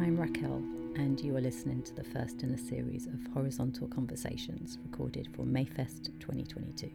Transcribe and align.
I'm 0.00 0.16
Raquel, 0.16 0.60
and 0.96 1.20
you 1.20 1.36
are 1.36 1.40
listening 1.40 1.80
to 1.84 1.94
the 1.94 2.02
first 2.02 2.42
in 2.42 2.52
a 2.52 2.58
series 2.58 3.06
of 3.06 3.14
horizontal 3.32 3.86
conversations 3.86 4.76
recorded 4.90 5.28
for 5.36 5.44
Mayfest 5.44 6.06
2022. 6.18 6.90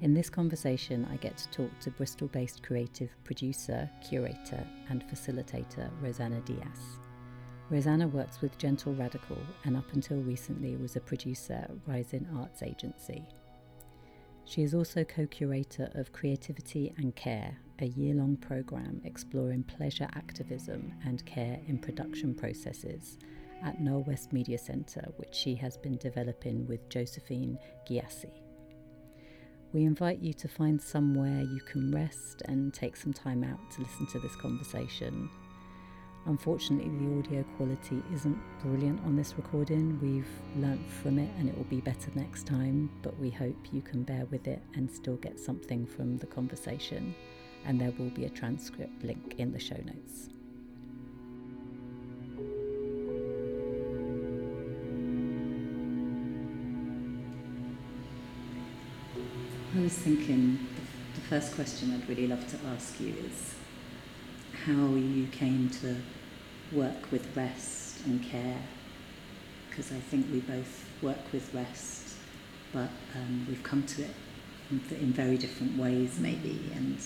In 0.00 0.12
this 0.12 0.28
conversation, 0.28 1.06
I 1.12 1.16
get 1.16 1.38
to 1.38 1.48
talk 1.50 1.78
to 1.80 1.90
Bristol 1.92 2.26
based 2.26 2.64
creative 2.64 3.10
producer, 3.22 3.88
curator, 4.06 4.66
and 4.88 5.06
facilitator 5.06 5.88
Rosanna 6.02 6.40
Diaz. 6.40 6.98
Rosanna 7.70 8.08
works 8.08 8.40
with 8.40 8.58
Gentle 8.58 8.94
Radical 8.94 9.38
and 9.64 9.76
up 9.76 9.92
until 9.92 10.18
recently 10.18 10.74
was 10.74 10.96
a 10.96 11.00
producer 11.00 11.54
at 11.54 11.70
Rising 11.86 12.26
Arts 12.36 12.64
Agency. 12.64 13.24
She 14.50 14.64
is 14.64 14.74
also 14.74 15.04
co 15.04 15.28
curator 15.28 15.92
of 15.94 16.10
Creativity 16.10 16.92
and 16.96 17.14
Care, 17.14 17.56
a 17.78 17.86
year 17.86 18.16
long 18.16 18.36
programme 18.36 19.00
exploring 19.04 19.62
pleasure 19.62 20.08
activism 20.16 20.92
and 21.04 21.24
care 21.24 21.60
in 21.68 21.78
production 21.78 22.34
processes 22.34 23.16
at 23.62 23.80
Knowle 23.80 24.04
West 24.08 24.32
Media 24.32 24.58
Centre, 24.58 25.06
which 25.18 25.36
she 25.36 25.54
has 25.54 25.76
been 25.76 25.98
developing 25.98 26.66
with 26.66 26.88
Josephine 26.88 27.60
Giassi. 27.88 28.42
We 29.72 29.84
invite 29.84 30.18
you 30.18 30.32
to 30.34 30.48
find 30.48 30.82
somewhere 30.82 31.42
you 31.42 31.60
can 31.60 31.92
rest 31.92 32.42
and 32.46 32.74
take 32.74 32.96
some 32.96 33.12
time 33.12 33.44
out 33.44 33.60
to 33.76 33.82
listen 33.82 34.08
to 34.08 34.18
this 34.18 34.34
conversation. 34.34 35.30
Unfortunately, 36.30 36.88
the 37.04 37.18
audio 37.18 37.44
quality 37.56 38.00
isn't 38.14 38.38
brilliant 38.62 39.00
on 39.04 39.16
this 39.16 39.34
recording. 39.36 39.98
We've 40.00 40.28
learnt 40.62 40.88
from 40.88 41.18
it 41.18 41.28
and 41.40 41.48
it 41.48 41.56
will 41.56 41.64
be 41.64 41.80
better 41.80 42.08
next 42.14 42.46
time, 42.46 42.88
but 43.02 43.18
we 43.18 43.30
hope 43.30 43.56
you 43.72 43.82
can 43.82 44.04
bear 44.04 44.24
with 44.26 44.46
it 44.46 44.62
and 44.74 44.88
still 44.88 45.16
get 45.16 45.40
something 45.40 45.84
from 45.84 46.18
the 46.18 46.26
conversation. 46.26 47.16
And 47.66 47.80
there 47.80 47.92
will 47.98 48.10
be 48.10 48.26
a 48.26 48.28
transcript 48.28 49.02
link 49.02 49.34
in 49.38 49.50
the 49.50 49.58
show 49.58 49.74
notes. 49.74 50.28
I 59.76 59.80
was 59.82 59.94
thinking 59.94 60.64
the 61.16 61.20
first 61.22 61.56
question 61.56 61.92
I'd 61.92 62.08
really 62.08 62.28
love 62.28 62.48
to 62.52 62.66
ask 62.68 63.00
you 63.00 63.16
is 63.26 63.56
how 64.64 64.94
you 64.94 65.26
came 65.32 65.68
to 65.80 65.96
work 66.72 67.10
with 67.10 67.36
rest 67.36 68.04
and 68.06 68.22
care, 68.22 68.58
because 69.68 69.92
I 69.92 70.00
think 70.00 70.26
we 70.32 70.40
both 70.40 70.84
work 71.02 71.32
with 71.32 71.52
rest, 71.54 72.14
but 72.72 72.90
um, 73.16 73.46
we've 73.48 73.62
come 73.62 73.82
to 73.84 74.02
it 74.02 74.14
in 74.70 75.12
very 75.12 75.36
different 75.36 75.76
ways, 75.76 76.18
maybe. 76.18 76.60
And 76.74 76.98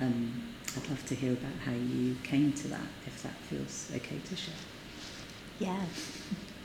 um, 0.00 0.42
I'd 0.76 0.88
love 0.88 1.04
to 1.06 1.14
hear 1.14 1.32
about 1.32 1.52
how 1.64 1.72
you 1.72 2.16
came 2.22 2.52
to 2.52 2.68
that, 2.68 2.86
if 3.06 3.22
that 3.22 3.34
feels 3.48 3.90
okay 3.96 4.18
to 4.18 4.36
share. 4.36 4.54
Yeah, 5.58 5.84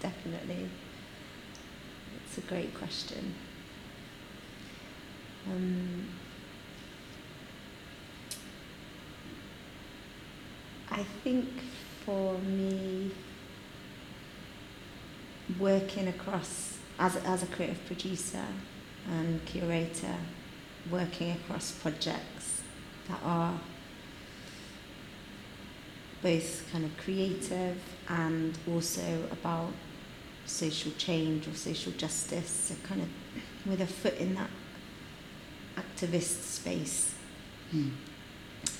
definitely. 0.00 0.68
It's 2.24 2.38
a 2.38 2.42
great 2.42 2.74
question. 2.74 3.34
Um, 5.48 6.06
I 11.00 11.04
think 11.24 11.48
for 12.04 12.36
me, 12.40 13.10
working 15.58 16.08
across 16.08 16.76
as 16.98 17.16
a, 17.16 17.26
as 17.26 17.42
a 17.42 17.46
creative 17.46 17.82
producer 17.86 18.44
and 19.08 19.42
curator, 19.46 20.16
working 20.90 21.30
across 21.30 21.72
projects 21.72 22.60
that 23.08 23.18
are 23.24 23.58
both 26.22 26.70
kind 26.70 26.84
of 26.84 26.94
creative 26.98 27.80
and 28.10 28.58
also 28.70 29.26
about 29.32 29.72
social 30.44 30.92
change 30.98 31.48
or 31.48 31.54
social 31.54 31.92
justice, 31.92 32.50
so 32.50 32.74
kind 32.86 33.00
of 33.00 33.08
with 33.64 33.80
a 33.80 33.86
foot 33.86 34.18
in 34.18 34.34
that 34.34 34.50
activist 35.76 36.42
space. 36.42 37.14
Mm. 37.74 37.92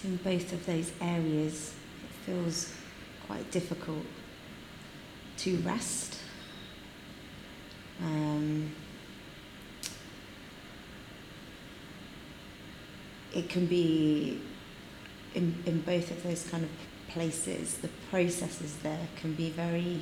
In 0.04 0.16
both 0.16 0.52
of 0.52 0.66
those 0.66 0.92
areas, 1.00 1.76
feels 2.26 2.74
quite 3.26 3.50
difficult 3.50 4.04
to 5.38 5.56
rest. 5.58 6.18
Um, 8.02 8.74
it 13.34 13.48
can 13.48 13.66
be 13.66 14.40
in, 15.34 15.62
in 15.66 15.80
both 15.82 16.10
of 16.10 16.22
those 16.22 16.46
kind 16.48 16.64
of 16.64 16.70
places, 17.08 17.78
the 17.78 17.88
processes 18.10 18.76
there 18.82 19.08
can 19.16 19.34
be 19.34 19.50
very 19.50 20.00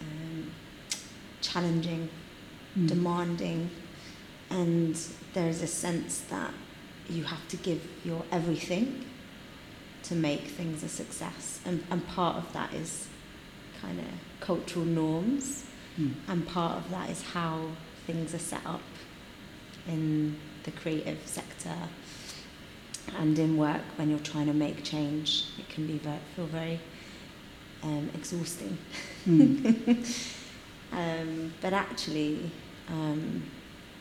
um, 0.00 0.50
challenging 1.40 2.08
mm. 2.78 2.88
demanding, 2.88 3.70
and 4.50 4.98
there's 5.34 5.62
a 5.62 5.66
sense 5.66 6.20
that 6.30 6.52
you 7.12 7.24
have 7.24 7.46
to 7.48 7.56
give 7.56 7.80
your 8.04 8.24
everything 8.32 9.04
to 10.04 10.14
make 10.14 10.42
things 10.48 10.82
a 10.82 10.88
success. 10.88 11.60
And, 11.64 11.84
and 11.90 12.06
part 12.08 12.36
of 12.36 12.52
that 12.52 12.72
is 12.74 13.08
kind 13.80 13.98
of 13.98 14.06
cultural 14.40 14.84
norms, 14.84 15.64
mm. 15.98 16.12
and 16.28 16.46
part 16.46 16.76
of 16.76 16.90
that 16.90 17.10
is 17.10 17.22
how 17.22 17.68
things 18.06 18.34
are 18.34 18.38
set 18.38 18.64
up 18.66 18.82
in 19.88 20.36
the 20.64 20.70
creative 20.70 21.18
sector 21.26 21.76
and 23.18 23.38
in 23.38 23.56
work 23.56 23.82
when 23.96 24.08
you're 24.08 24.18
trying 24.20 24.46
to 24.46 24.52
make 24.52 24.82
change. 24.84 25.46
It 25.58 25.68
can 25.68 25.86
be 25.86 25.98
very, 25.98 26.18
feel 26.36 26.46
very 26.46 26.80
um, 27.82 28.10
exhausting. 28.14 28.78
Mm. 29.26 30.38
um, 30.92 31.52
but 31.60 31.72
actually, 31.72 32.50
um, 32.88 33.42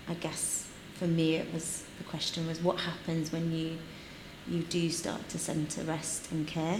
I 0.08 0.14
guess 0.16 0.71
for 1.02 1.08
me 1.08 1.34
it 1.34 1.52
was 1.52 1.84
the 1.98 2.04
question 2.04 2.46
was 2.46 2.62
what 2.62 2.80
happens 2.80 3.32
when 3.32 3.52
you 3.52 3.76
you 4.48 4.62
do 4.62 4.88
start 4.92 5.28
to 5.30 5.40
centre 5.40 5.82
rest 5.82 6.32
and 6.32 6.46
care? 6.46 6.80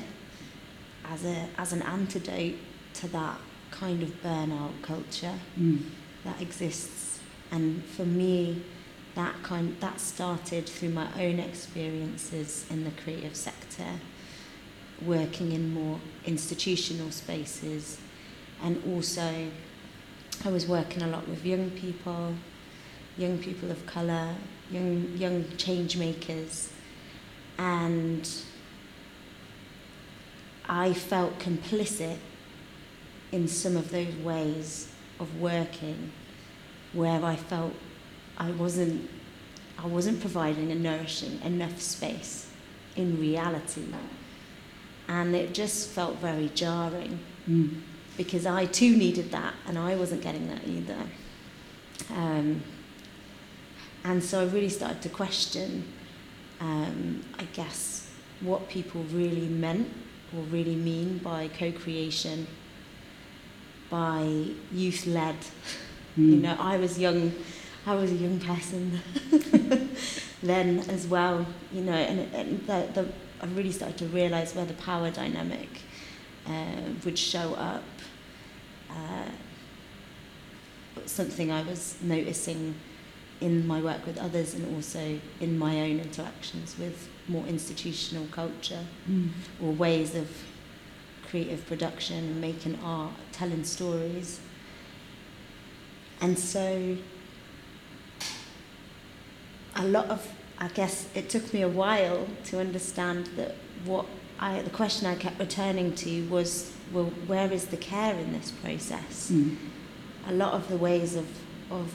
As 1.04 1.26
a 1.26 1.48
as 1.58 1.74
an 1.74 1.82
antidote 1.82 2.60
to 3.00 3.08
that 3.08 3.40
kind 3.72 4.04
of 4.04 4.10
burnout 4.22 4.80
culture 4.84 5.34
mm. 5.60 5.82
that 6.24 6.40
exists. 6.40 7.20
And 7.50 7.84
for 7.84 8.06
me 8.06 8.62
that 9.16 9.42
kind 9.42 9.76
that 9.80 10.00
started 10.00 10.70
through 10.70 10.90
my 10.90 11.08
own 11.20 11.40
experiences 11.40 12.68
in 12.70 12.84
the 12.84 12.92
creative 12.92 13.36
sector 13.36 13.92
working 15.04 15.52
in 15.52 15.74
more 15.74 16.00
institutional 16.28 17.10
spaces. 17.10 17.98
And 18.62 18.84
also 18.94 19.48
I 20.46 20.50
was 20.52 20.68
working 20.68 21.02
a 21.02 21.08
lot 21.08 21.28
with 21.28 21.44
young 21.44 21.72
people, 21.72 22.36
young 23.22 23.38
people 23.38 23.72
of 23.72 23.86
colour, 23.86 24.36
young 24.70 25.18
young 25.18 25.46
change 25.58 25.98
makers, 25.98 26.72
and 27.58 28.30
I 30.68 30.94
felt 30.94 31.40
complicit 31.40 32.18
in 33.32 33.48
some 33.48 33.78
of 33.78 33.92
those 33.92 34.16
ways 34.18 34.92
of 35.20 35.40
working 35.40 36.12
where 36.94 37.24
I 37.24 37.36
felt 37.36 37.74
I 38.38 38.52
wasn't 38.52 39.10
I 39.78 39.88
wasn't 39.88 40.20
providing 40.20 40.72
a 40.72 40.76
nourishing 40.76 41.40
enough 41.44 41.80
space 41.82 42.52
in 42.96 43.20
reality. 43.20 43.86
And 45.08 45.36
it 45.36 45.54
just 45.54 45.90
felt 45.90 46.18
very 46.18 46.50
jarring. 46.56 47.20
Mm 47.50 47.82
because 48.18 48.46
I 48.46 48.66
too 48.66 48.96
needed 48.96 49.32
that 49.32 49.54
and 49.68 49.78
I 49.78 49.96
wasn't 49.96 50.22
getting 50.22 50.48
that 50.48 50.68
either. 50.68 50.98
Um, 52.12 52.64
and 54.04 54.24
so 54.24 54.42
I 54.42 54.46
really 54.46 54.70
started 54.70 55.02
to 55.04 55.10
question, 55.10 55.86
um, 56.60 57.24
I 57.38 57.44
guess, 57.54 58.10
what 58.42 58.68
people 58.70 59.04
really 59.12 59.48
meant 59.48 59.88
or 60.36 60.42
really 60.44 60.76
mean 60.76 61.20
by 61.20 61.50
co 61.50 61.72
creation, 61.72 62.48
by 63.90 64.46
youth 64.72 65.06
led. 65.06 65.36
Mm. 65.36 65.46
You 66.18 66.36
know, 66.38 66.58
I 66.60 66.76
was 66.76 67.00
young, 67.00 67.32
I 67.86 67.96
was 67.96 68.12
a 68.12 68.16
young 68.16 68.40
person 68.40 69.00
then 70.44 70.80
as 70.90 71.08
well, 71.08 71.46
you 71.72 71.82
know, 71.82 71.94
and, 71.94 72.20
and 72.36 72.68
the, 72.68 72.90
the, 72.94 73.08
I 73.42 73.46
really 73.48 73.72
started 73.72 73.98
to 74.00 74.08
realize 74.08 74.54
where 74.54 74.66
the 74.66 74.74
power 74.74 75.10
dynamic 75.10 75.70
uh, 76.48 76.92
would 77.06 77.18
show 77.18 77.54
up 77.54 77.84
uh, 78.90 79.30
something 81.06 81.52
I 81.52 81.64
was 81.64 81.96
noticing 82.02 82.76
in 83.42 83.68
my 83.68 83.82
work 83.82 84.06
with 84.06 84.18
others 84.18 84.54
and 84.54 84.76
also 84.76 85.20
in 85.40 85.58
my 85.58 85.82
own 85.82 86.00
interactions 86.00 86.78
with 86.78 87.10
more 87.28 87.46
institutional 87.48 88.26
culture 88.32 88.86
mm. 89.10 89.30
or 89.62 89.72
ways 89.72 90.16
of 90.16 90.30
creative 91.30 91.66
production 91.66 92.18
and 92.18 92.42
making 92.42 92.78
art, 92.84 93.12
telling 93.32 93.64
stories. 93.64 94.40
And 96.22 96.38
so 96.38 96.98
a 99.76 99.84
lot 99.84 100.10
of 100.10 100.28
I 100.62 100.68
guess 100.68 101.10
it 101.16 101.28
took 101.28 101.52
me 101.56 101.64
a 101.64 101.68
while 101.68 102.28
to 102.46 102.60
understand 102.60 103.26
that 103.36 103.56
what 103.84 104.06
I, 104.40 104.62
the 104.62 104.70
question 104.70 105.08
I 105.08 105.16
kept 105.16 105.40
returning 105.40 105.96
to 105.96 106.28
was, 106.28 106.72
well, 106.94 107.06
where 107.26 107.52
is 107.52 107.66
the 107.66 107.78
care 107.78 108.14
in 108.14 108.32
this 108.32 108.52
process? 108.52 109.32
Mm. 109.32 109.58
A 110.28 110.34
lot 110.34 110.54
of 110.54 110.70
the 110.70 110.78
ways 110.78 111.16
of, 111.16 111.28
of, 111.72 111.92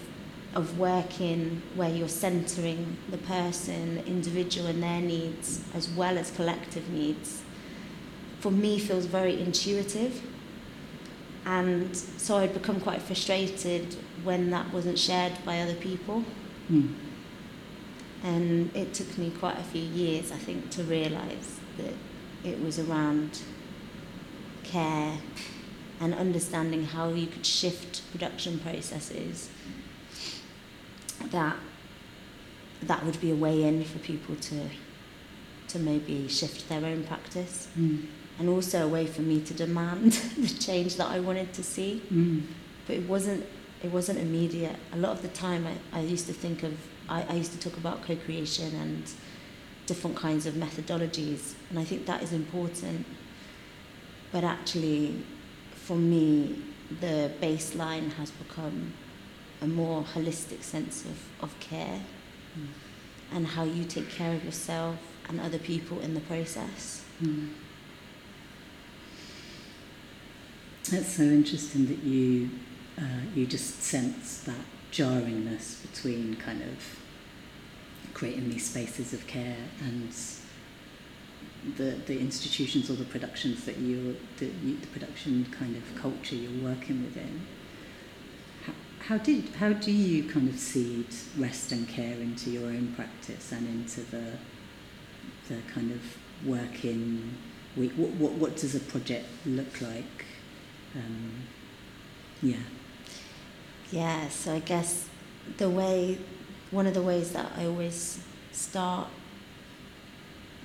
of 0.57 0.79
working 0.79 1.61
where 1.75 1.91
you're 1.91 2.09
centering 2.09 2.97
the 3.11 3.19
person, 3.19 3.97
the 3.97 4.07
individual 4.07 4.67
and 4.69 4.83
their 4.83 5.03
needs, 5.03 5.63
as 5.75 5.87
well 5.91 6.17
as 6.17 6.31
collective 6.31 6.89
needs, 6.89 7.43
for 8.41 8.51
me 8.51 8.79
feels 8.79 9.05
very 9.05 9.39
intuitive. 9.39 10.23
And 11.45 11.95
so 11.95 12.39
I'd 12.39 12.55
become 12.55 12.81
quite 12.81 13.03
frustrated 13.03 13.97
when 14.25 14.49
that 14.51 14.73
wasn't 14.73 14.99
shared 14.99 15.35
by 15.45 15.61
other 15.61 15.75
people. 15.75 16.25
Mm. 16.73 16.95
And 18.25 18.75
it 18.75 18.95
took 18.95 19.19
me 19.19 19.31
quite 19.39 19.59
a 19.59 19.63
few 19.63 19.83
years, 19.83 20.33
I 20.33 20.39
think, 20.39 20.71
to 20.71 20.83
realise 20.85 21.61
that 21.77 21.93
it 22.45 22.61
was 22.65 22.79
around 22.79 23.43
care 24.65 25.19
and 26.01 26.15
understanding 26.15 26.85
how 26.87 27.11
you 27.11 27.27
could 27.27 27.45
shift 27.45 28.11
production 28.11 28.59
processes 28.59 29.51
that 31.31 31.57
that 32.83 33.05
would 33.05 33.21
be 33.21 33.31
a 33.31 33.35
way 33.35 33.63
in 33.65 33.85
for 33.85 33.99
people 33.99 34.37
to 34.37 34.69
to 35.69 35.79
maybe 35.79 36.29
shift 36.29 36.69
their 36.69 36.85
own 36.85 37.03
practice 37.05 37.69
Mm. 37.79 38.07
and 38.39 38.49
also 38.49 38.85
a 38.85 38.89
way 38.89 39.07
for 39.07 39.23
me 39.23 39.41
to 39.41 39.55
demand 39.55 40.13
the 40.39 40.49
change 40.49 40.97
that 40.97 41.09
I 41.09 41.21
wanted 41.21 41.53
to 41.55 41.63
see 41.63 42.03
Mm. 42.13 42.43
but 42.87 42.97
it 42.97 43.09
wasn't 43.09 43.45
it 43.83 43.91
wasn't 43.93 44.19
immediate. 44.19 44.77
A 44.93 44.97
lot 44.97 45.13
of 45.13 45.21
the 45.23 45.29
time 45.29 45.67
I, 45.67 45.99
I 45.99 46.01
used 46.01 46.27
to 46.29 46.33
think 46.33 46.63
of 46.63 46.73
I, 47.09 47.23
I 47.29 47.35
used 47.35 47.53
to 47.53 47.59
talk 47.59 47.77
about 47.79 48.03
co-creation 48.03 48.75
and 48.75 49.03
different 49.87 50.17
kinds 50.17 50.47
of 50.47 50.55
methodologies 50.55 51.55
and 51.71 51.79
I 51.79 51.85
think 51.85 52.07
that 52.07 52.23
is 52.23 52.33
important. 52.33 53.07
But 54.33 54.45
actually 54.45 55.23
for 55.75 55.97
me 55.97 56.63
the 57.01 57.31
baseline 57.41 58.13
has 58.15 58.31
become 58.31 58.93
a 59.63 59.67
more 59.67 60.03
holistic 60.03 60.63
sense 60.63 61.05
of, 61.05 61.19
of 61.41 61.59
care 61.61 62.01
Mm. 62.57 62.69
and 63.33 63.47
how 63.47 63.65
you 63.65 63.85
take 63.85 64.09
care 64.09 64.35
of 64.35 64.45
yourself 64.45 64.97
and 65.29 65.41
other 65.41 65.59
people 65.59 66.01
in 66.01 66.15
the 66.15 66.21
process. 66.21 67.05
Mm. 67.23 67.51
That's 70.91 71.17
so 71.17 71.25
interesting 71.25 71.87
that 71.87 72.03
you 72.05 72.51
uh, 72.99 73.23
you 73.35 73.47
just 73.47 73.83
sense 73.83 74.39
that 74.45 74.65
jarringness 74.91 75.83
between 75.83 76.37
kind 76.37 76.63
of 76.63 77.01
creating 78.15 78.49
these 78.49 78.65
spaces 78.71 79.13
of 79.13 79.27
care 79.27 79.59
and 79.81 80.09
the 81.77 81.97
the 82.07 82.19
institutions 82.19 82.89
or 82.89 82.95
the 82.95 83.05
productions 83.05 83.65
that 83.65 83.77
you 83.79 84.17
the, 84.39 84.47
you, 84.65 84.79
the 84.79 84.87
production 84.87 85.45
kind 85.51 85.77
of 85.77 85.83
culture 86.01 86.37
you're 86.37 86.63
working 86.63 87.03
within. 87.03 87.47
How, 89.09 89.19
did 89.19 89.49
how 89.61 89.73
do 89.73 89.93
you 89.93 90.29
kind 90.29 90.49
of 90.49 90.59
seed 90.59 91.07
rest 91.39 91.71
and 91.71 91.89
care 91.89 92.15
into 92.15 92.51
your 92.51 92.65
own 92.65 92.93
practice 92.97 93.53
and 93.53 93.65
into 93.69 94.01
the 94.01 94.33
the 95.49 95.61
kind 95.73 95.93
of 95.93 96.03
working 96.45 97.35
week? 97.77 97.93
What 97.93 98.11
what, 98.15 98.33
what 98.33 98.57
does 98.57 98.75
a 98.75 98.81
project 98.81 99.27
look 99.47 99.81
like? 99.81 100.25
Um, 100.97 101.43
yeah. 102.43 102.57
Yeah, 103.93 104.29
so 104.29 104.55
I 104.55 104.59
guess 104.59 105.09
the 105.59 105.71
way, 105.71 106.19
one 106.73 106.89
of 106.89 106.95
the 106.95 107.03
ways 107.03 107.31
that 107.31 107.53
I 107.57 107.67
always 107.67 108.19
start 108.51 109.07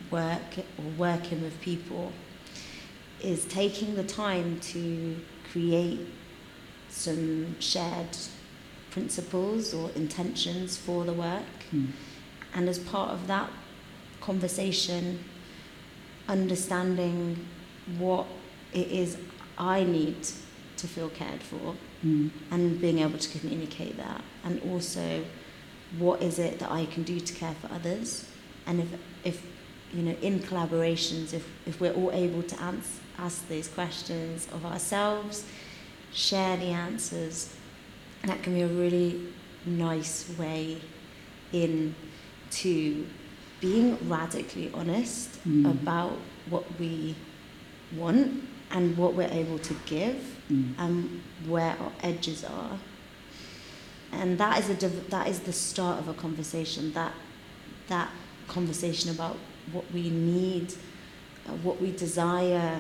work 0.10 0.58
or 0.58 0.86
working 0.98 1.44
with 1.44 1.62
people 1.62 2.12
is 3.22 3.46
taking 3.46 3.94
the 3.94 4.04
time 4.04 4.60
to 4.62 5.16
create 5.52 6.08
some 6.92 7.60
shared 7.60 8.16
principles 8.92 9.74
or 9.74 9.90
intentions 9.96 10.78
for 10.78 11.04
the 11.06 11.14
work. 11.14 11.44
Mm. 11.74 11.88
And 12.54 12.68
as 12.70 12.78
part 12.80 13.12
of 13.12 13.28
that 13.28 13.50
conversation, 14.20 15.24
understanding 16.28 17.46
what 17.98 18.28
it 18.74 18.88
is 18.88 19.18
I 19.58 19.84
need 19.84 20.18
to 20.78 20.88
feel 20.88 21.10
cared 21.10 21.42
for 21.44 21.76
Mm. 22.04 22.32
and 22.50 22.82
being 22.82 22.98
able 22.98 23.20
to 23.20 23.40
communicate 23.40 23.96
that 23.98 24.24
and 24.44 24.60
also 24.72 25.24
what 26.00 26.20
is 26.24 26.40
it 26.40 26.58
that 26.58 26.72
I 26.72 26.86
can 26.88 27.04
do 27.04 27.20
to 27.20 27.34
care 27.34 27.54
for 27.62 27.72
others 27.72 28.26
and 28.66 28.80
if 28.82 28.88
if 29.24 29.46
you 29.94 30.02
know 30.02 30.16
in 30.24 30.40
collaborations 30.40 31.32
if 31.32 31.46
if 31.68 31.80
we're 31.80 31.94
all 31.94 32.12
able 32.12 32.42
to 32.42 32.60
ans- 32.60 33.00
ask 33.20 33.48
those 33.50 33.68
questions 33.68 34.48
of 34.52 34.66
ourselves 34.66 35.46
share 36.14 36.58
the 36.58 36.66
answers 36.66 37.56
that 38.24 38.42
can 38.44 38.54
be 38.54 38.62
a 38.62 38.68
really 38.68 39.28
nice 39.66 40.30
way 40.38 40.78
in 41.54 41.96
to 42.52 43.08
being 43.60 43.98
radically 44.10 44.72
honest 44.74 45.30
Mm. 45.48 45.70
about 45.72 46.18
what 46.50 46.66
we 46.80 47.16
want 47.96 48.44
and 48.72 48.98
what 48.98 49.14
we're 49.14 49.30
able 49.32 49.60
to 49.60 49.76
give 49.86 50.16
Mm. 50.50 50.74
and 50.78 51.22
where 51.48 51.76
our 51.80 51.92
edges 52.04 52.44
are. 52.44 52.78
And 54.12 54.38
that 54.38 54.60
is 54.60 54.70
a 54.70 54.76
div- 54.76 55.10
that 55.10 55.28
is 55.28 55.40
the 55.40 55.54
start 55.54 56.00
of 56.00 56.08
a 56.10 56.14
conversation. 56.14 56.92
That 56.94 57.14
that 57.88 58.10
conversation 58.48 59.10
about 59.12 59.38
what 59.72 59.86
we 59.94 60.10
need, 60.10 60.74
uh, 61.48 61.52
what 61.64 61.82
we 61.82 61.92
desire, 61.92 62.80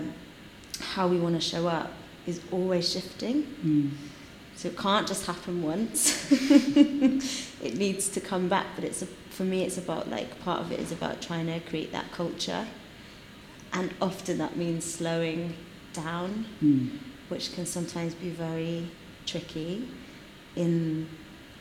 how 0.80 1.08
we 1.08 1.18
want 1.18 1.36
to 1.36 1.42
show 1.42 1.68
up 1.68 1.92
is 2.28 2.42
always 2.52 2.92
shifting. 2.92 3.44
Mm. 3.66 3.92
So 4.56 4.68
it 4.68 4.78
can't 4.78 5.08
just 5.08 5.26
happen 5.26 5.64
once. 5.64 6.32
it 6.32 7.78
needs 7.78 8.10
to 8.10 8.20
come 8.22 8.48
back. 8.48 8.68
But 8.76 8.84
it's 8.84 9.02
a, 9.02 9.06
for 9.30 9.44
me, 9.44 9.64
it's 9.64 9.78
about 9.78 10.10
like 10.10 10.40
part 10.44 10.62
of 10.62 10.72
it 10.72 10.80
is 10.80 10.92
about 10.92 11.22
trying 11.22 11.48
to 11.48 11.60
create 11.62 11.92
that 11.94 12.12
culture, 12.12 12.68
and 13.74 13.94
often 14.02 14.38
that 14.38 14.56
means 14.58 14.86
slowing 14.86 15.56
down 15.94 16.46
Mm. 16.64 16.90
which 17.30 17.54
can 17.54 17.66
sometimes 17.66 18.14
be 18.16 18.30
very 18.30 18.88
tricky 19.26 19.88
in 20.56 21.08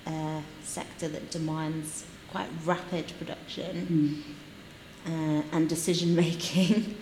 a 0.06 0.40
sector 0.62 1.08
that 1.08 1.30
demands 1.32 2.04
quite 2.30 2.48
rapid 2.64 3.12
production 3.18 4.24
Mm. 5.06 5.40
uh, 5.40 5.42
and 5.52 5.68
decision 5.68 6.14
making 6.14 6.96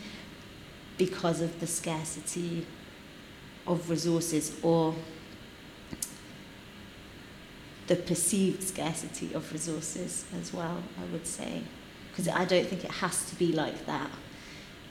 because 0.97 1.41
of 1.43 1.61
the 1.61 1.67
scarcity 1.67 2.67
of 3.69 3.89
resources 3.91 4.59
or 4.63 4.95
the 7.87 7.97
perceived 7.97 8.63
scarcity 8.63 9.33
of 9.35 9.51
resources 9.53 10.25
as 10.41 10.53
well, 10.53 10.83
I 11.01 11.13
would 11.13 11.27
say. 11.27 11.63
Because 12.11 12.29
I 12.29 12.45
don't 12.45 12.67
think 12.67 12.85
it 12.85 12.91
has 12.91 13.29
to 13.31 13.37
be 13.37 13.53
like 13.53 13.87
that, 13.87 14.11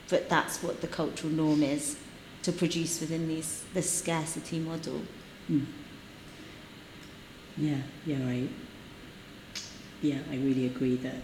but 0.10 0.30
that's 0.30 0.64
what 0.64 0.82
the 0.82 0.88
cultural 0.88 1.34
norm 1.34 1.62
is 1.62 1.98
to 2.44 2.52
produce 2.52 3.02
within 3.02 3.28
these 3.28 3.66
this 3.74 3.92
scarcity 3.92 4.60
model. 4.60 5.02
Mm. 5.52 5.66
Yeah, 7.58 7.82
yeah, 8.06 8.18
I, 8.26 8.48
yeah, 10.02 10.20
I 10.32 10.36
really 10.36 10.68
agree 10.68 10.96
that 10.98 11.16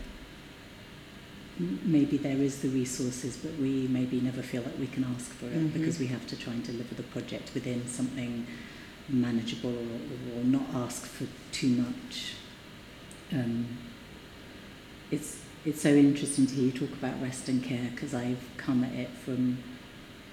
maybe 1.60 2.18
there 2.18 2.38
is 2.38 2.62
the 2.62 2.70
resources, 2.70 3.38
but 3.38 3.54
we 3.58 3.88
maybe 3.88 4.20
never 4.20 4.42
feel 4.42 4.64
like 4.64 4.78
we 4.80 4.88
can 4.88 5.04
ask 5.04 5.32
for 5.34 5.46
it 5.48 5.54
Mhm. 5.54 5.74
because 5.74 6.00
we 6.00 6.08
have 6.08 6.26
to 6.28 6.36
try 6.36 6.54
and 6.54 6.64
deliver 6.64 6.96
the 6.96 7.04
project 7.04 7.54
within 7.54 7.88
something 7.88 8.46
manageable 9.10 9.70
or, 9.76 10.40
or 10.40 10.44
not 10.44 10.68
ask 10.74 11.06
for 11.06 11.28
too 11.52 11.70
much. 11.70 12.34
Um, 13.32 13.66
it's 15.12 15.40
it's 15.66 15.82
so 15.82 15.90
interesting 15.96 16.46
to 16.46 16.54
hear 16.56 16.66
you 16.66 16.72
talk 16.72 16.92
about 16.92 17.22
rest 17.22 17.48
and 17.48 17.64
care 17.64 17.90
because 17.92 18.14
I've 18.14 18.44
come 18.58 18.84
at 18.84 18.92
it 18.94 19.10
from, 19.24 19.58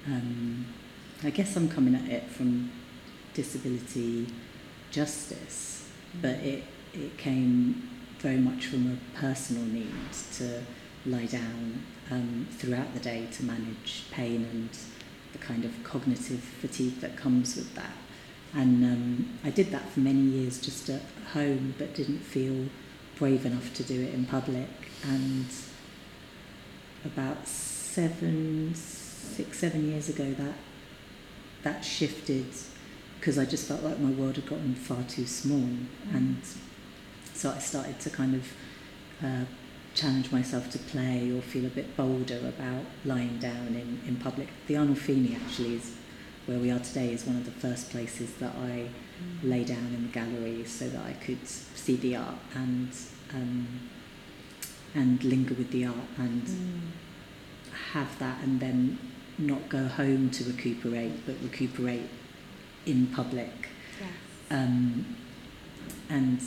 um, 0.06 0.66
I 1.22 1.30
guess 1.30 1.54
I'm 1.56 1.68
coming 1.68 1.94
at 1.94 2.08
it 2.08 2.24
from 2.28 2.70
disability 3.34 4.26
justice, 4.90 5.84
but 6.20 6.36
it 6.40 6.64
it 6.94 7.16
came 7.16 7.88
very 8.18 8.38
much 8.38 8.66
from 8.66 8.90
a 8.92 9.18
personal 9.18 9.62
need 9.64 9.94
to 10.38 10.62
lie 11.06 11.26
down 11.26 11.82
um, 12.10 12.46
throughout 12.50 12.92
the 12.94 13.00
day 13.00 13.26
to 13.32 13.44
manage 13.44 14.04
pain 14.10 14.46
and 14.50 14.70
the 15.32 15.38
kind 15.38 15.64
of 15.64 15.82
cognitive 15.84 16.40
fatigue 16.40 17.00
that 17.00 17.16
comes 17.16 17.56
with 17.56 17.74
that. 17.74 17.92
And 18.52 18.84
um, 18.84 19.38
I 19.44 19.50
did 19.50 19.70
that 19.70 19.88
for 19.90 20.00
many 20.00 20.20
years 20.20 20.60
just 20.60 20.88
at 20.90 21.02
home, 21.32 21.74
but 21.78 21.94
didn't 21.94 22.18
feel 22.18 22.66
brave 23.16 23.46
enough 23.46 23.72
to 23.74 23.84
do 23.84 24.02
it 24.02 24.12
in 24.12 24.26
public. 24.26 24.68
And 25.04 25.46
about 27.04 27.46
seven, 27.46 28.74
six, 28.74 29.58
seven 29.58 29.88
years 29.88 30.08
ago, 30.08 30.32
that 30.34 30.54
that 31.62 31.84
shifted 31.84 32.46
because 33.18 33.38
I 33.38 33.44
just 33.44 33.68
felt 33.68 33.82
like 33.82 33.98
my 33.98 34.10
world 34.10 34.36
had 34.36 34.46
gotten 34.46 34.74
far 34.74 35.02
too 35.02 35.26
small, 35.26 35.68
and 36.14 36.38
so 37.34 37.50
I 37.50 37.58
started 37.58 38.00
to 38.00 38.10
kind 38.10 38.34
of 38.34 38.52
uh, 39.22 39.44
challenge 39.94 40.30
myself 40.30 40.70
to 40.70 40.78
play 40.78 41.32
or 41.32 41.42
feel 41.42 41.66
a 41.66 41.70
bit 41.70 41.96
bolder 41.96 42.38
about 42.38 42.84
lying 43.04 43.38
down 43.38 43.68
in, 43.68 44.00
in 44.06 44.16
public. 44.16 44.48
The 44.66 44.74
Arnolfini 44.74 45.34
actually 45.34 45.76
is 45.76 45.94
where 46.46 46.58
we 46.58 46.70
are 46.70 46.78
today 46.78 47.12
is 47.12 47.24
one 47.24 47.36
of 47.36 47.44
the 47.44 47.50
first 47.50 47.90
places 47.90 48.34
that 48.34 48.54
I 48.56 48.88
mm. 48.88 48.88
lay 49.42 49.64
down 49.64 49.92
in 49.94 50.02
the 50.02 50.12
gallery 50.12 50.64
so 50.64 50.88
that 50.88 51.04
I 51.04 51.12
could 51.12 51.46
see 51.46 51.96
the 51.96 52.16
art 52.16 52.38
and 52.54 52.90
um, 53.32 53.88
and 54.94 55.22
linger 55.22 55.54
with 55.54 55.70
the 55.70 55.86
art 55.86 55.96
and 56.18 56.42
mm. 56.42 56.80
have 57.92 58.18
that 58.18 58.42
and 58.42 58.58
then 58.58 58.98
not 59.38 59.68
go 59.68 59.86
home 59.86 60.30
to 60.30 60.44
recuperate 60.44 61.24
but 61.26 61.36
recuperate 61.42 62.08
in 62.86 63.06
public. 63.08 63.68
Yes. 64.00 64.10
Um, 64.50 65.16
and 66.08 66.40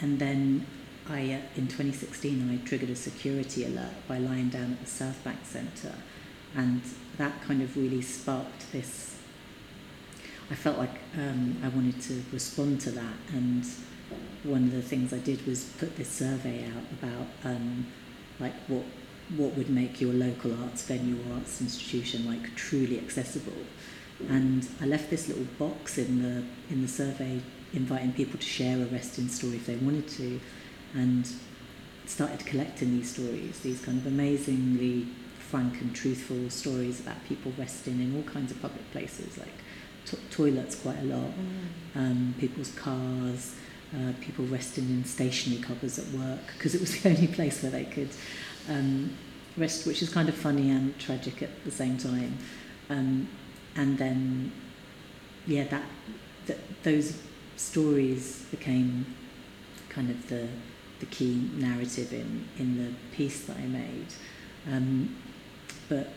and 0.00 0.18
then 0.18 0.66
I, 1.08 1.20
uh, 1.34 1.58
in 1.58 1.66
2016, 1.68 2.50
I 2.50 2.66
triggered 2.66 2.90
a 2.90 2.96
security 2.96 3.64
alert 3.64 3.92
by 4.08 4.18
lying 4.18 4.48
down 4.48 4.72
at 4.72 4.80
the 4.80 4.90
South 4.90 5.22
Bank 5.22 5.40
Centre, 5.44 5.94
and 6.56 6.80
that 7.18 7.42
kind 7.42 7.62
of 7.62 7.76
really 7.76 8.00
sparked 8.00 8.72
this. 8.72 9.16
I 10.50 10.54
felt 10.54 10.78
like 10.78 10.98
um, 11.16 11.56
I 11.62 11.68
wanted 11.68 12.00
to 12.02 12.22
respond 12.32 12.80
to 12.82 12.90
that, 12.92 13.14
and 13.32 13.64
one 14.44 14.64
of 14.64 14.72
the 14.72 14.82
things 14.82 15.12
I 15.12 15.18
did 15.18 15.46
was 15.46 15.64
put 15.78 15.96
this 15.96 16.08
survey 16.08 16.64
out 16.64 16.84
about 16.92 17.26
um, 17.44 17.86
like 18.40 18.54
what 18.68 18.84
what 19.36 19.56
would 19.56 19.70
make 19.70 20.02
your 20.02 20.12
local 20.12 20.52
arts 20.62 20.82
venue 20.82 21.16
or 21.16 21.34
arts 21.34 21.60
institution 21.60 22.26
like 22.26 22.54
truly 22.56 22.98
accessible. 22.98 23.52
And 24.28 24.68
I 24.82 24.86
left 24.86 25.08
this 25.10 25.28
little 25.28 25.46
box 25.58 25.98
in 25.98 26.22
the 26.22 26.44
in 26.72 26.82
the 26.82 26.88
survey 26.88 27.40
inviting 27.72 28.12
people 28.12 28.38
to 28.38 28.46
share 28.46 28.76
a 28.76 28.86
resting 28.86 29.28
story 29.28 29.56
if 29.56 29.66
they 29.66 29.76
wanted 29.76 30.08
to 30.08 30.40
and 30.94 31.28
started 32.06 32.44
collecting 32.46 32.90
these 32.98 33.12
stories, 33.12 33.60
these 33.60 33.80
kind 33.84 33.98
of 33.98 34.06
amazingly 34.06 35.06
frank 35.38 35.80
and 35.80 35.94
truthful 35.94 36.48
stories 36.50 37.00
about 37.00 37.22
people 37.24 37.52
resting 37.58 38.00
in 38.00 38.16
all 38.16 38.22
kinds 38.22 38.50
of 38.50 38.60
public 38.60 38.90
places, 38.92 39.38
like 39.38 39.54
to- 40.06 40.18
toilets 40.30 40.74
quite 40.74 40.98
a 40.98 41.04
lot, 41.04 41.30
mm. 41.30 41.96
um, 41.96 42.34
people's 42.38 42.72
cars, 42.72 43.54
uh, 43.94 44.12
people 44.20 44.44
resting 44.46 44.84
in 44.84 45.04
stationery 45.04 45.60
covers 45.62 45.98
at 45.98 46.06
work, 46.08 46.40
because 46.56 46.74
it 46.74 46.80
was 46.80 46.98
the 47.02 47.08
only 47.08 47.26
place 47.28 47.62
where 47.62 47.72
they 47.72 47.84
could 47.84 48.10
um, 48.68 49.16
rest, 49.56 49.86
which 49.86 50.02
is 50.02 50.12
kind 50.12 50.28
of 50.28 50.34
funny 50.34 50.70
and 50.70 50.98
tragic 50.98 51.42
at 51.42 51.64
the 51.64 51.70
same 51.70 51.96
time. 51.96 52.36
Um, 52.90 53.28
and 53.76 53.98
then, 53.98 54.52
yeah, 55.46 55.64
that, 55.64 55.84
that 56.46 56.58
those 56.82 57.18
stories 57.56 58.44
became 58.50 59.06
kind 59.88 60.10
of 60.10 60.28
the 60.28 60.48
the 61.04 61.14
key 61.14 61.50
narrative 61.54 62.12
in, 62.12 62.48
in 62.58 62.76
the 62.76 63.16
piece 63.16 63.44
that 63.44 63.56
I 63.56 63.66
made. 63.66 64.06
Um, 64.70 65.16
but 65.88 66.08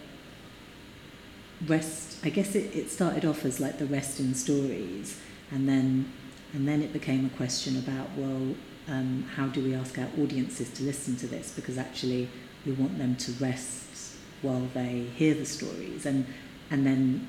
rest, 1.65 2.19
I 2.23 2.29
guess 2.29 2.55
it, 2.55 2.75
it 2.75 2.89
started 2.89 3.25
off 3.25 3.43
as 3.45 3.59
like 3.59 3.77
the 3.79 3.85
rest 3.85 4.19
in 4.19 4.33
stories, 4.33 5.19
and 5.51 5.67
then 5.67 6.11
and 6.53 6.67
then 6.67 6.81
it 6.81 6.93
became 6.93 7.25
a 7.25 7.29
question 7.37 7.77
about 7.77 8.07
well, 8.15 8.55
um, 8.87 9.25
how 9.35 9.47
do 9.47 9.61
we 9.61 9.73
ask 9.73 9.97
our 9.97 10.07
audiences 10.19 10.69
to 10.71 10.83
listen 10.83 11.17
to 11.17 11.27
this? 11.27 11.51
Because 11.53 11.77
actually, 11.77 12.29
we 12.65 12.71
want 12.71 12.97
them 12.97 13.15
to 13.17 13.31
rest 13.33 14.15
while 14.41 14.67
they 14.73 15.07
hear 15.15 15.33
the 15.33 15.45
stories, 15.45 16.05
and 16.05 16.25
and 16.71 16.85
then 16.85 17.27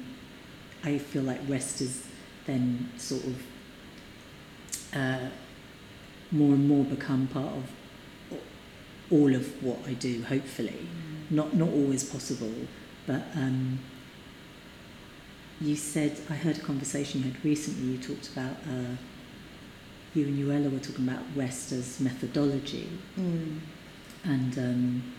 I 0.85 0.99
feel 0.99 1.25
like 1.25 1.41
rest 1.49 1.81
is 1.81 2.07
then 2.47 2.91
sort 2.97 3.25
of. 3.25 3.43
Uh, 4.95 5.29
more 6.30 6.54
and 6.54 6.68
more 6.68 6.85
become 6.85 7.26
part 7.28 7.52
of 7.52 7.70
all 9.11 9.35
of 9.35 9.62
what 9.62 9.78
I 9.87 9.94
do, 9.94 10.23
hopefully. 10.23 10.87
Mm. 11.30 11.30
Not, 11.30 11.54
not 11.54 11.68
always 11.70 12.04
possible, 12.04 12.52
but 13.06 13.23
um, 13.35 13.78
you 15.61 15.76
said, 15.76 16.18
I 16.30 16.35
heard 16.35 16.58
a 16.58 16.61
conversation 16.61 17.23
you 17.23 17.32
had 17.32 17.44
recently, 17.44 17.92
you 17.92 17.99
talked 17.99 18.28
about, 18.28 18.56
uh, 18.68 18.97
you 20.14 20.26
and 20.26 20.38
Uella 20.38 20.73
were 20.73 20.78
talking 20.78 21.08
about 21.08 21.23
rest 21.35 21.73
as 21.73 22.00
methodology. 22.00 22.88
Mm. 23.18 23.61
And 24.25 24.58
um, 24.58 25.14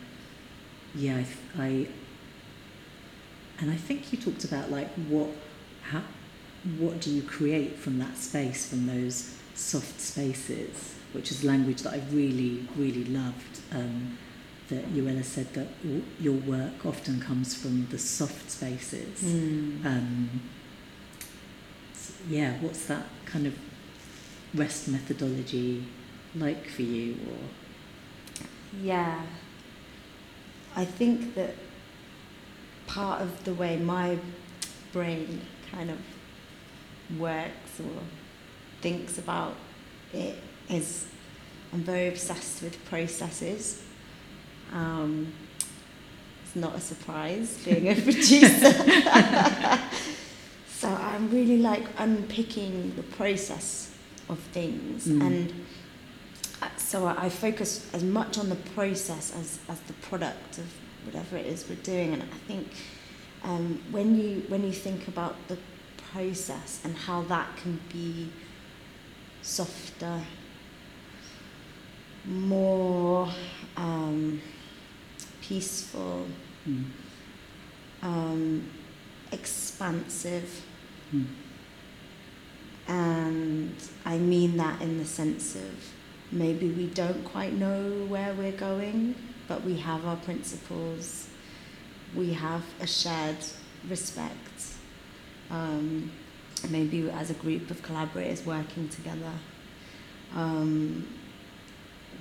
yeah, 0.95 1.23
I, 1.57 1.61
I, 1.63 1.87
and 3.59 3.71
I 3.71 3.75
think 3.75 4.11
you 4.11 4.19
talked 4.19 4.43
about 4.43 4.71
like 4.71 4.89
what, 5.07 5.29
how, 5.83 6.03
what 6.77 7.01
do 7.01 7.09
you 7.09 7.21
create 7.21 7.77
from 7.77 7.99
that 7.99 8.17
space, 8.17 8.69
from 8.69 8.87
those 8.87 9.35
soft 9.55 9.99
spaces? 9.99 10.95
Which 11.13 11.31
is 11.31 11.43
language 11.43 11.81
that 11.83 11.93
I 11.93 12.01
really, 12.11 12.67
really 12.75 13.05
loved. 13.05 13.61
Um, 13.71 14.17
that 14.69 14.93
Uella 14.93 15.23
said 15.23 15.51
that 15.55 15.67
your 16.19 16.35
work 16.35 16.85
often 16.85 17.19
comes 17.19 17.55
from 17.55 17.87
the 17.87 17.97
soft 17.97 18.51
spaces. 18.51 19.23
Mm. 19.23 19.83
Um, 19.83 20.41
yeah, 22.27 22.53
what's 22.61 22.85
that 22.85 23.05
kind 23.25 23.47
of 23.47 23.57
rest 24.53 24.87
methodology 24.87 25.85
like 26.35 26.67
for 26.67 26.83
you? 26.83 27.13
Or 27.13 28.45
yeah, 28.83 29.21
I 30.75 30.85
think 30.85 31.33
that 31.33 31.55
part 32.85 33.21
of 33.21 33.43
the 33.43 33.53
way 33.53 33.77
my 33.77 34.17
brain 34.93 35.41
kind 35.71 35.89
of 35.89 35.97
works 37.19 37.79
or 37.79 38.01
thinks 38.81 39.17
about 39.17 39.55
it 40.13 40.35
is 40.69 41.07
I'm 41.73 41.81
very 41.81 42.07
obsessed 42.07 42.61
with 42.63 42.83
processes. 42.85 43.83
Um, 44.73 45.33
it's 46.43 46.55
not 46.55 46.75
a 46.75 46.79
surprise 46.79 47.57
being 47.63 47.89
a 47.89 47.95
producer. 48.01 48.71
so 50.67 50.88
I'm 50.88 51.29
really 51.29 51.57
like 51.57 51.83
unpicking 51.97 52.95
the 52.95 53.03
process 53.03 53.93
of 54.29 54.39
things 54.39 55.07
mm. 55.07 55.21
and 55.21 55.53
so 56.77 57.05
I 57.05 57.29
focus 57.29 57.89
as 57.93 58.03
much 58.03 58.38
on 58.38 58.49
the 58.49 58.55
process 58.55 59.33
as, 59.35 59.59
as 59.67 59.79
the 59.81 59.93
product 59.93 60.57
of 60.57 60.65
whatever 61.05 61.38
it 61.38 61.45
is 61.45 61.67
we're 61.69 61.75
doing 61.77 62.13
and 62.13 62.23
I 62.23 62.38
think 62.47 62.67
um, 63.43 63.81
when 63.91 64.19
you 64.19 64.43
when 64.47 64.63
you 64.63 64.71
think 64.71 65.07
about 65.07 65.35
the 65.47 65.57
process 66.11 66.81
and 66.83 66.95
how 66.95 67.21
that 67.23 67.55
can 67.57 67.79
be 67.91 68.29
softer 69.41 70.21
more 72.29 73.27
um, 73.75 74.41
peaceful, 75.41 76.27
mm. 76.67 76.86
um, 78.03 78.69
expansive. 79.31 80.63
Mm. 81.13 81.25
And 82.88 83.75
I 84.05 84.17
mean 84.17 84.57
that 84.57 84.81
in 84.81 84.98
the 84.98 85.05
sense 85.05 85.55
of 85.55 85.93
maybe 86.31 86.69
we 86.69 86.88
don't 86.88 87.24
quite 87.24 87.53
know 87.53 88.05
where 88.07 88.33
we're 88.33 88.51
going, 88.51 89.15
but 89.48 89.63
we 89.63 89.77
have 89.77 90.05
our 90.05 90.17
principles, 90.17 91.29
we 92.15 92.33
have 92.33 92.63
a 92.79 92.88
shared 92.88 93.38
respect. 93.88 94.75
Um, 95.50 96.12
maybe 96.69 97.09
as 97.09 97.31
a 97.31 97.33
group 97.36 97.71
of 97.71 97.81
collaborators 97.81 98.45
working 98.45 98.89
together. 98.89 99.31
Um, 100.36 101.07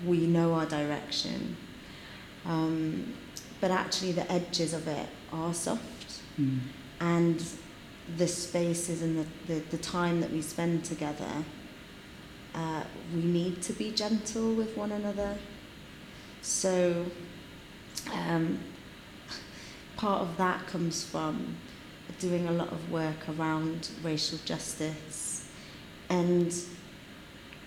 we 0.04 0.26
know 0.26 0.54
our 0.54 0.66
direction. 0.66 1.56
Um, 2.44 3.14
but 3.60 3.70
actually, 3.70 4.12
the 4.12 4.30
edges 4.30 4.72
of 4.72 4.86
it 4.86 5.08
are 5.32 5.52
soft. 5.52 6.22
Mm. 6.40 6.60
And 7.00 7.44
the 8.16 8.28
spaces 8.28 9.02
and 9.02 9.18
the, 9.18 9.54
the, 9.54 9.60
the 9.70 9.78
time 9.78 10.20
that 10.20 10.32
we 10.32 10.40
spend 10.40 10.84
together, 10.84 11.44
uh, 12.54 12.84
we 13.14 13.22
need 13.22 13.60
to 13.62 13.72
be 13.72 13.90
gentle 13.90 14.54
with 14.54 14.76
one 14.76 14.92
another. 14.92 15.36
So, 16.40 17.06
um, 18.12 18.58
part 19.96 20.22
of 20.22 20.36
that 20.36 20.66
comes 20.66 21.04
from 21.04 21.56
doing 22.18 22.48
a 22.48 22.52
lot 22.52 22.72
of 22.72 22.90
work 22.90 23.28
around 23.28 23.90
racial 24.02 24.38
justice 24.44 25.48
and 26.08 26.54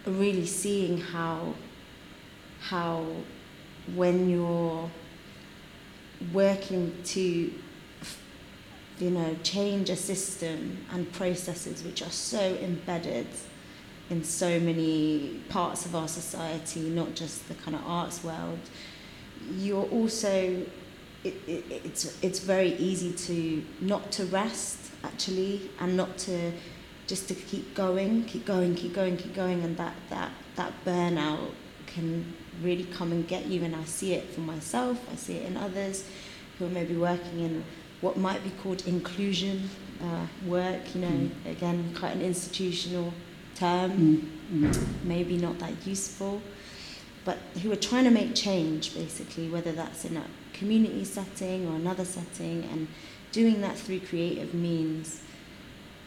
really 0.06 0.46
seeing 0.46 0.98
how 0.98 1.54
how 2.62 3.06
when 3.96 4.30
you're 4.30 4.90
working 6.32 6.96
to 7.04 7.52
you 9.00 9.10
know 9.10 9.36
change 9.44 9.90
a 9.90 9.96
system 9.96 10.78
and 10.92 11.12
processes 11.12 11.84
which 11.84 12.02
are 12.04 12.12
so 12.12 12.56
embedded 12.62 13.28
in 14.12 14.24
so 14.24 14.60
many 14.60 15.42
parts 15.50 15.86
of 15.86 15.96
our 15.96 16.08
society 16.08 16.82
not 16.82 17.16
just 17.16 17.48
the 17.48 17.56
kind 17.56 17.76
of 17.76 17.82
arts 17.88 18.24
world 18.24 18.60
you're 19.58 19.86
also 19.86 20.64
it, 21.24 21.36
it, 21.48 21.66
it's 21.86 22.16
it's 22.22 22.40
very 22.40 22.74
easy 22.76 23.12
to 23.14 23.64
not 23.80 24.12
to 24.12 24.26
rest 24.26 24.92
actually 25.04 25.72
and 25.80 25.98
not 25.98 26.16
to 26.18 26.52
just 27.08 27.28
to 27.28 27.34
keep 27.34 27.74
going 27.74 28.24
keep 28.26 28.46
going 28.46 28.76
keep 28.76 28.94
going 28.94 29.18
keep 29.18 29.34
going 29.34 29.64
and 29.64 29.78
that 29.78 29.96
that 30.10 30.32
that 30.56 30.72
burnout 30.86 31.50
can 31.94 32.34
really 32.62 32.86
come 32.86 33.12
and 33.12 33.28
get 33.28 33.46
you. 33.48 33.64
And 33.64 33.76
I 33.76 33.84
see 33.86 34.14
it 34.14 34.30
for 34.30 34.42
myself, 34.42 34.98
I 35.12 35.16
see 35.16 35.36
it 35.36 35.46
in 35.46 35.58
others 35.58 36.06
who 36.58 36.66
are 36.66 36.70
maybe 36.70 36.96
working 36.96 37.40
in 37.40 37.64
what 38.02 38.18
might 38.18 38.44
be 38.44 38.52
called 38.62 38.86
inclusion 38.88 39.70
uh, 40.04 40.26
work, 40.46 40.96
you 40.96 41.02
know, 41.02 41.08
mm. 41.08 41.52
again, 41.52 41.94
quite 41.98 42.16
an 42.16 42.22
institutional 42.22 43.14
term, 43.56 44.28
mm. 44.52 44.62
Mm. 44.62 44.86
maybe 45.04 45.38
not 45.38 45.60
that 45.60 45.86
useful, 45.86 46.42
but 47.24 47.38
who 47.62 47.72
are 47.72 47.78
trying 47.78 48.06
to 48.06 48.10
make 48.10 48.34
change 48.34 48.96
basically, 48.96 49.50
whether 49.50 49.72
that's 49.72 50.06
in 50.06 50.18
a 50.18 50.26
community 50.54 51.04
setting 51.04 51.68
or 51.68 51.76
another 51.76 52.06
setting, 52.06 52.64
and 52.72 52.88
doing 53.32 53.62
that 53.62 53.78
through 53.78 54.00
creative 54.00 54.54
means. 54.54 55.22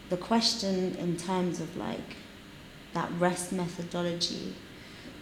The 0.09 0.17
question 0.17 0.95
in 0.95 1.17
terms 1.17 1.59
of 1.59 1.75
like 1.77 2.17
that 2.93 3.09
rest 3.17 3.51
methodology, 3.51 4.53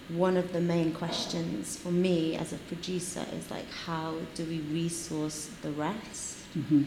one 0.10 0.38
of 0.38 0.52
the 0.52 0.62
main 0.62 0.92
questions 0.92 1.78
for 1.78 1.92
me 1.92 2.36
as 2.36 2.54
a 2.54 2.58
producer 2.58 3.26
is 3.34 3.50
like, 3.50 3.70
how 3.86 4.16
do 4.36 4.44
we 4.46 4.60
resource 4.60 5.50
the 5.62 5.72
rest? 5.72 6.38
Mm-hmm. 6.58 6.84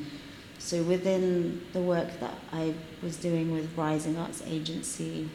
So 0.58 0.82
within 0.82 1.62
the 1.72 1.80
work 1.80 2.20
that 2.20 2.34
I 2.52 2.74
was 3.02 3.16
doing 3.16 3.52
with 3.52 3.76
Rising 3.76 4.16
Arts 4.16 4.42
Agency 4.46 5.28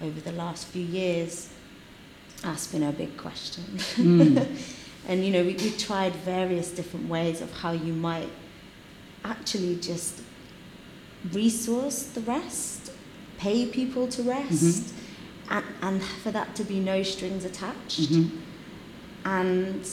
over 0.00 0.20
the 0.20 0.32
last 0.32 0.66
few 0.68 0.84
years, 0.84 1.50
that's 2.42 2.66
been 2.66 2.82
a 2.82 2.92
big 2.92 3.16
question. 3.16 3.64
Mm. 3.96 4.46
and 5.08 5.24
you 5.24 5.30
know, 5.30 5.42
we, 5.42 5.54
we 5.54 5.70
tried 5.72 6.14
various 6.16 6.70
different 6.70 7.08
ways 7.08 7.40
of 7.40 7.52
how 7.52 7.72
you 7.72 7.92
might 7.92 8.30
actually 9.24 9.76
just 9.76 10.22
resource 11.32 12.04
the 12.04 12.22
rest, 12.22 12.92
pay 13.38 13.66
people 13.66 14.08
to 14.08 14.22
rest, 14.22 14.52
mm-hmm. 14.52 14.99
And, 15.50 15.64
and 15.82 16.02
for 16.02 16.30
that 16.30 16.54
to 16.56 16.64
be 16.64 16.78
no 16.80 17.02
strings 17.02 17.44
attached. 17.44 18.00
Mm-hmm. 18.00 18.38
And 19.24 19.88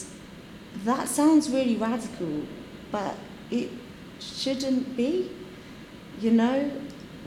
that 0.85 1.07
sounds 1.07 1.49
really 1.49 1.75
radical, 1.75 2.43
but 2.91 3.15
it 3.51 3.69
shouldn't 4.19 4.95
be. 4.95 5.31
You 6.19 6.31
know, 6.31 6.71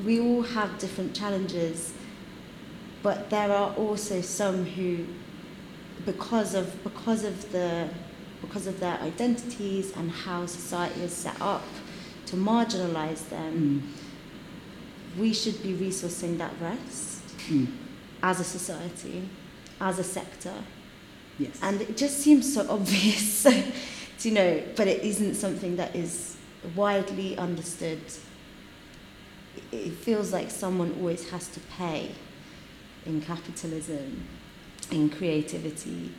we 0.04 0.20
all 0.20 0.42
have 0.42 0.78
different 0.78 1.14
challenges, 1.14 1.92
but 3.02 3.30
there 3.30 3.52
are 3.52 3.74
also 3.74 4.20
some 4.20 4.64
who, 4.64 5.06
because 6.06 6.54
of 6.54 6.82
because 6.82 7.24
of 7.24 7.52
the 7.52 7.88
because 8.40 8.66
of 8.66 8.80
their 8.80 8.98
identities 9.00 9.92
and 9.96 10.10
how 10.10 10.46
society 10.46 11.02
is 11.02 11.12
set 11.12 11.38
up 11.42 11.62
to 12.26 12.36
marginalize 12.36 13.28
them, 13.28 13.82
mm. 13.82 15.20
we 15.20 15.34
should 15.34 15.62
be 15.62 15.74
resourcing 15.74 16.38
that 16.38 16.52
rest 16.60 17.22
mm. 17.48 17.66
As 18.22 18.40
a 18.40 18.44
society, 18.44 19.28
as 19.80 19.98
a 19.98 20.04
sector. 20.04 20.54
Yes. 21.38 21.58
And 21.62 21.80
it 21.80 21.96
just 21.96 22.18
seems 22.18 22.52
so 22.52 22.66
obvious, 22.68 23.46
you 24.20 24.32
know, 24.32 24.62
but 24.76 24.86
it 24.86 25.02
isn't 25.02 25.34
something 25.34 25.76
that 25.76 25.96
is 25.96 26.36
widely 26.74 27.36
understood. 27.38 28.00
It 29.72 29.92
feels 29.92 30.32
like 30.32 30.50
someone 30.50 30.94
always 30.98 31.28
has 31.30 31.48
to 31.48 31.60
pay 31.60 32.10
in 33.06 33.20
capitalism, 33.22 34.26
in 34.90 35.08
creativity, 35.08 36.12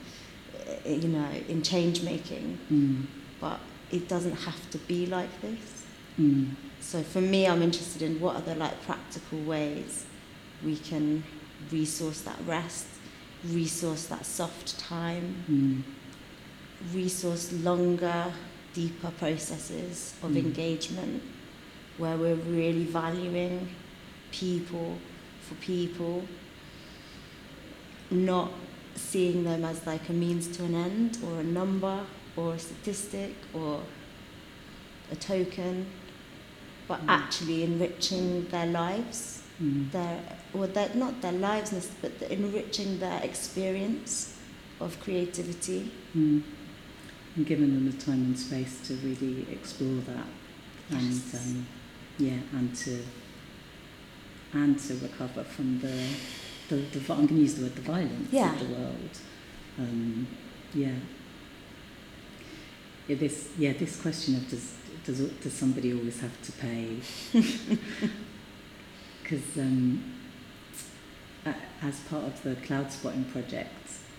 eh, 0.85 0.95
you 0.95 1.09
know, 1.09 1.29
in 1.47 1.61
change 1.61 2.01
making. 2.01 2.57
Mm. 2.71 3.05
But 3.39 3.59
it 3.91 4.07
doesn't 4.07 4.35
have 4.35 4.69
to 4.71 4.77
be 4.79 5.05
like 5.05 5.41
this. 5.41 5.85
Mm. 6.19 6.55
So 6.79 7.03
for 7.03 7.21
me, 7.21 7.47
I'm 7.47 7.61
interested 7.61 8.01
in 8.01 8.19
what 8.19 8.35
are 8.35 8.41
the 8.41 8.55
like 8.55 8.81
practical 8.83 9.39
ways 9.41 10.05
we 10.63 10.77
can 10.77 11.23
resource 11.71 12.21
that 12.21 12.37
rest, 12.45 12.87
resource 13.45 14.05
that 14.05 14.25
soft 14.25 14.79
time, 14.79 15.43
mm. 15.49 16.95
resource 16.95 17.51
longer 17.53 18.31
deeper 18.73 19.11
processes 19.11 20.15
of 20.23 20.31
mm. 20.31 20.37
engagement 20.37 21.21
where 21.97 22.17
we're 22.17 22.35
really 22.35 22.85
valuing 22.85 23.69
people 24.31 24.97
for 25.41 25.55
people, 25.55 26.23
not 28.09 28.51
seeing 28.95 29.43
them 29.43 29.65
as 29.65 29.85
like 29.85 30.07
a 30.09 30.13
means 30.13 30.47
to 30.57 30.63
an 30.63 30.75
end 30.75 31.17
or 31.25 31.39
a 31.39 31.43
number 31.43 31.99
or 32.35 32.55
a 32.55 32.59
statistic 32.59 33.35
or 33.53 33.81
a 35.11 35.15
token, 35.15 35.85
but 36.87 37.05
mm. 37.05 37.09
actually 37.09 37.63
enriching 37.63 38.45
their 38.47 38.65
lives, 38.65 39.40
mm. 39.61 39.91
their 39.91 40.19
or 40.53 40.67
their, 40.67 40.89
not 40.95 41.21
their 41.21 41.31
lives, 41.31 41.91
but 42.01 42.19
the 42.19 42.31
enriching 42.31 42.99
their 42.99 43.21
experience 43.23 44.37
of 44.79 44.99
creativity. 44.99 45.91
Mm 46.15 46.43
and 47.35 47.45
given 47.45 47.73
them 47.73 47.89
the 47.89 47.97
time 47.97 48.25
and 48.25 48.37
space 48.37 48.81
to 48.87 48.95
really 48.95 49.47
explore 49.51 50.01
that 50.01 50.25
and 50.89 51.13
yes. 51.13 51.35
um, 51.35 51.67
yeah 52.17 52.39
and 52.53 52.75
to 52.75 53.03
and 54.53 54.77
to 54.77 54.93
recover 54.95 55.43
from 55.43 55.79
the 55.79 56.07
the, 56.69 56.75
the 56.75 57.13
I'm 57.13 57.25
going 57.25 57.27
to 57.27 57.35
use 57.35 57.55
the 57.55 57.63
word 57.63 57.75
the 57.75 57.81
violence 57.81 58.31
yeah. 58.31 58.53
of 58.53 58.59
the 58.59 58.75
world 58.75 59.19
um, 59.79 60.27
yeah 60.73 60.91
yeah 63.07 63.15
this 63.15 63.49
yeah 63.57 63.73
this 63.73 63.99
question 64.01 64.35
of 64.35 64.49
does 64.49 64.73
does 65.05 65.19
does 65.19 65.53
somebody 65.53 65.93
always 65.93 66.19
have 66.19 66.41
to 66.41 66.51
pay 66.53 66.97
because 69.31 69.57
um, 69.57 70.03
as 71.81 71.99
part 72.01 72.25
of 72.25 72.43
the 72.43 72.55
cloud 72.67 72.91
spotting 72.91 73.23
project 73.25 73.69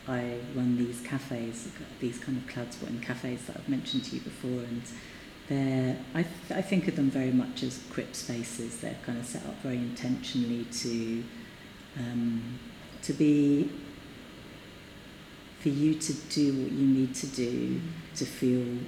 I 0.09 0.39
run 0.55 0.79
these 0.79 1.01
cafes, 1.03 1.69
these 2.01 2.19
kind 2.19 2.39
of 2.39 2.49
cloud 2.49 2.73
spotting 2.73 3.01
cafes 3.01 3.45
that 3.47 3.57
I've 3.57 3.69
mentioned 3.69 4.05
to 4.07 4.17
you 4.17 4.23
before, 4.23 4.51
and 4.51 4.83
they're 5.49 5.97
I, 6.15 6.23
th- 6.23 6.59
I 6.59 6.63
think 6.63 6.89
of 6.89 6.97
them 6.97 7.11
very 7.11 7.31
much 7.31 7.63
as 7.63 7.81
crip 7.91 8.17
spaces. 8.17 8.81
They're 8.81 8.97
kind 9.07 9.19
of 9.19 9.27
set 9.27 9.45
up 9.47 9.57
very 9.63 9.77
intentionally 9.77 10.65
to 10.65 11.25
um, 11.99 12.59
to 13.03 13.13
be 13.13 13.71
for 15.61 15.69
you 15.69 15.95
to 15.95 16.13
do 16.13 16.63
what 16.63 16.73
you 16.73 16.87
need 16.87 17.15
to 17.15 17.27
do 17.29 17.77
mm. 17.77 18.17
to 18.17 18.25
feel 18.25 18.79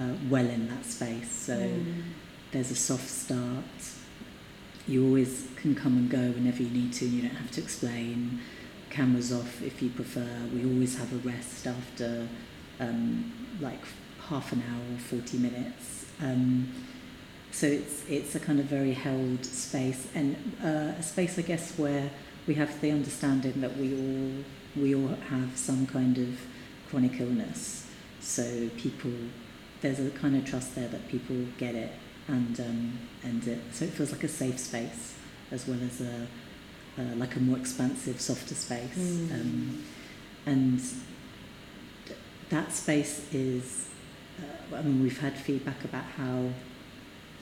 uh, 0.00 0.14
well 0.30 0.46
in 0.46 0.68
that 0.68 0.86
space. 0.86 1.30
So 1.30 1.58
mm. 1.58 2.02
there's 2.52 2.70
a 2.70 2.76
soft 2.76 3.08
start. 3.08 3.64
You 4.86 5.04
always 5.04 5.48
can 5.56 5.74
come 5.74 5.96
and 5.96 6.08
go 6.08 6.18
whenever 6.18 6.62
you 6.62 6.70
need 6.70 6.92
to. 6.94 7.06
You 7.06 7.22
don't 7.22 7.36
have 7.36 7.50
to 7.52 7.60
explain 7.60 8.40
cameras 8.90 9.32
off 9.32 9.62
if 9.62 9.82
you 9.82 9.90
prefer. 9.90 10.28
We 10.54 10.64
always 10.64 10.96
have 10.98 11.12
a 11.12 11.28
rest 11.28 11.66
after 11.66 12.28
um, 12.78 13.32
like 13.60 13.80
half 14.28 14.52
an 14.52 14.62
hour 14.70 14.96
or 14.96 14.98
40 14.98 15.38
minutes. 15.38 16.06
Um, 16.22 16.72
so 17.50 17.66
it's, 17.66 18.04
it's 18.08 18.34
a 18.34 18.40
kind 18.40 18.60
of 18.60 18.66
very 18.66 18.92
held 18.92 19.44
space 19.44 20.08
and 20.14 20.36
uh, 20.62 20.98
a 20.98 21.02
space, 21.02 21.38
I 21.38 21.42
guess, 21.42 21.76
where 21.78 22.10
we 22.46 22.54
have 22.54 22.80
the 22.80 22.90
understanding 22.92 23.60
that 23.62 23.76
we 23.76 23.92
all, 23.94 24.44
we 24.82 24.94
all 24.94 25.16
have 25.30 25.56
some 25.56 25.86
kind 25.86 26.18
of 26.18 26.40
chronic 26.88 27.18
illness. 27.18 27.86
So 28.20 28.68
people, 28.76 29.12
there's 29.80 29.98
a 29.98 30.10
kind 30.10 30.36
of 30.36 30.44
trust 30.44 30.74
there 30.74 30.88
that 30.88 31.08
people 31.08 31.36
get 31.58 31.74
it 31.74 31.92
and, 32.28 32.60
um, 32.60 32.98
and 33.22 33.46
it, 33.46 33.60
so 33.72 33.84
it 33.84 33.92
feels 33.92 34.12
like 34.12 34.24
a 34.24 34.28
safe 34.28 34.58
space 34.58 35.14
as 35.50 35.66
well 35.66 35.78
as 35.84 36.00
a, 36.00 36.26
uh, 36.98 37.14
like 37.16 37.36
a 37.36 37.40
more 37.40 37.58
expansive, 37.58 38.20
softer 38.20 38.54
space. 38.54 38.98
Mm. 38.98 39.32
Um, 39.32 39.84
and 40.46 40.80
th- 42.06 42.18
that 42.48 42.72
space 42.72 43.32
is, 43.32 43.88
uh, 44.40 44.76
I 44.76 44.82
mean, 44.82 45.02
we've 45.02 45.20
had 45.20 45.36
feedback 45.36 45.84
about 45.84 46.04
how 46.04 46.50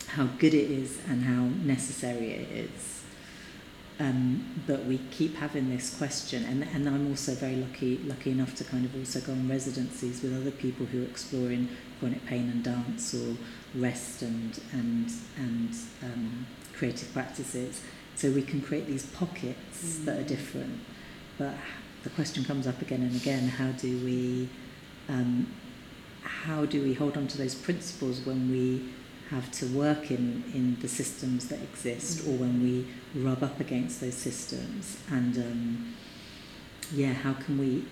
how 0.08 0.26
good 0.38 0.54
it 0.54 0.70
is 0.70 0.98
and 1.08 1.24
how 1.24 1.44
necessary 1.64 2.32
it 2.32 2.48
is. 2.50 3.02
Um, 3.98 4.60
but 4.66 4.84
we 4.86 4.98
keep 5.10 5.36
having 5.36 5.70
this 5.70 5.96
question, 5.96 6.44
and, 6.44 6.64
and 6.74 6.88
I'm 6.88 7.08
also 7.08 7.34
very 7.34 7.56
lucky 7.56 7.98
lucky 7.98 8.32
enough 8.32 8.54
to 8.56 8.64
kind 8.64 8.84
of 8.84 8.94
also 8.96 9.20
go 9.20 9.32
on 9.32 9.48
residencies 9.48 10.20
with 10.22 10.34
other 10.36 10.50
people 10.50 10.86
who 10.86 11.02
are 11.02 11.06
exploring 11.06 11.68
chronic 12.00 12.26
pain 12.26 12.50
and 12.50 12.62
dance 12.62 13.14
or 13.14 13.36
rest 13.74 14.22
and 14.22 14.60
and 14.72 15.10
and 15.36 15.70
um, 16.02 16.46
creative 16.76 17.12
practices. 17.12 17.82
So 18.16 18.30
we 18.30 18.42
can 18.42 18.60
create 18.60 18.86
these 18.86 19.06
pockets 19.06 19.98
mm. 19.98 20.04
that 20.04 20.18
are 20.18 20.22
different. 20.24 20.80
But 21.38 21.54
the 22.04 22.10
question 22.10 22.44
comes 22.44 22.66
up 22.66 22.80
again 22.80 23.02
and 23.02 23.16
again: 23.16 23.48
How 23.48 23.72
do 23.72 24.04
we, 24.04 24.48
um, 25.08 25.52
how 26.22 26.64
do 26.64 26.82
we 26.82 26.94
hold 26.94 27.16
on 27.16 27.26
to 27.28 27.38
those 27.38 27.54
principles 27.54 28.20
when 28.20 28.50
we 28.50 28.90
have 29.30 29.50
to 29.50 29.66
work 29.66 30.10
in, 30.10 30.44
in 30.52 30.76
the 30.80 30.88
systems 30.88 31.48
that 31.48 31.60
exist, 31.60 32.20
mm. 32.20 32.28
or 32.28 32.36
when 32.38 32.62
we 32.62 32.86
rub 33.20 33.42
up 33.42 33.58
against 33.58 34.00
those 34.00 34.14
systems? 34.14 34.98
And 35.10 35.36
um, 35.38 35.94
yeah, 36.92 37.14
how 37.14 37.32
can 37.32 37.58
we 37.58 37.84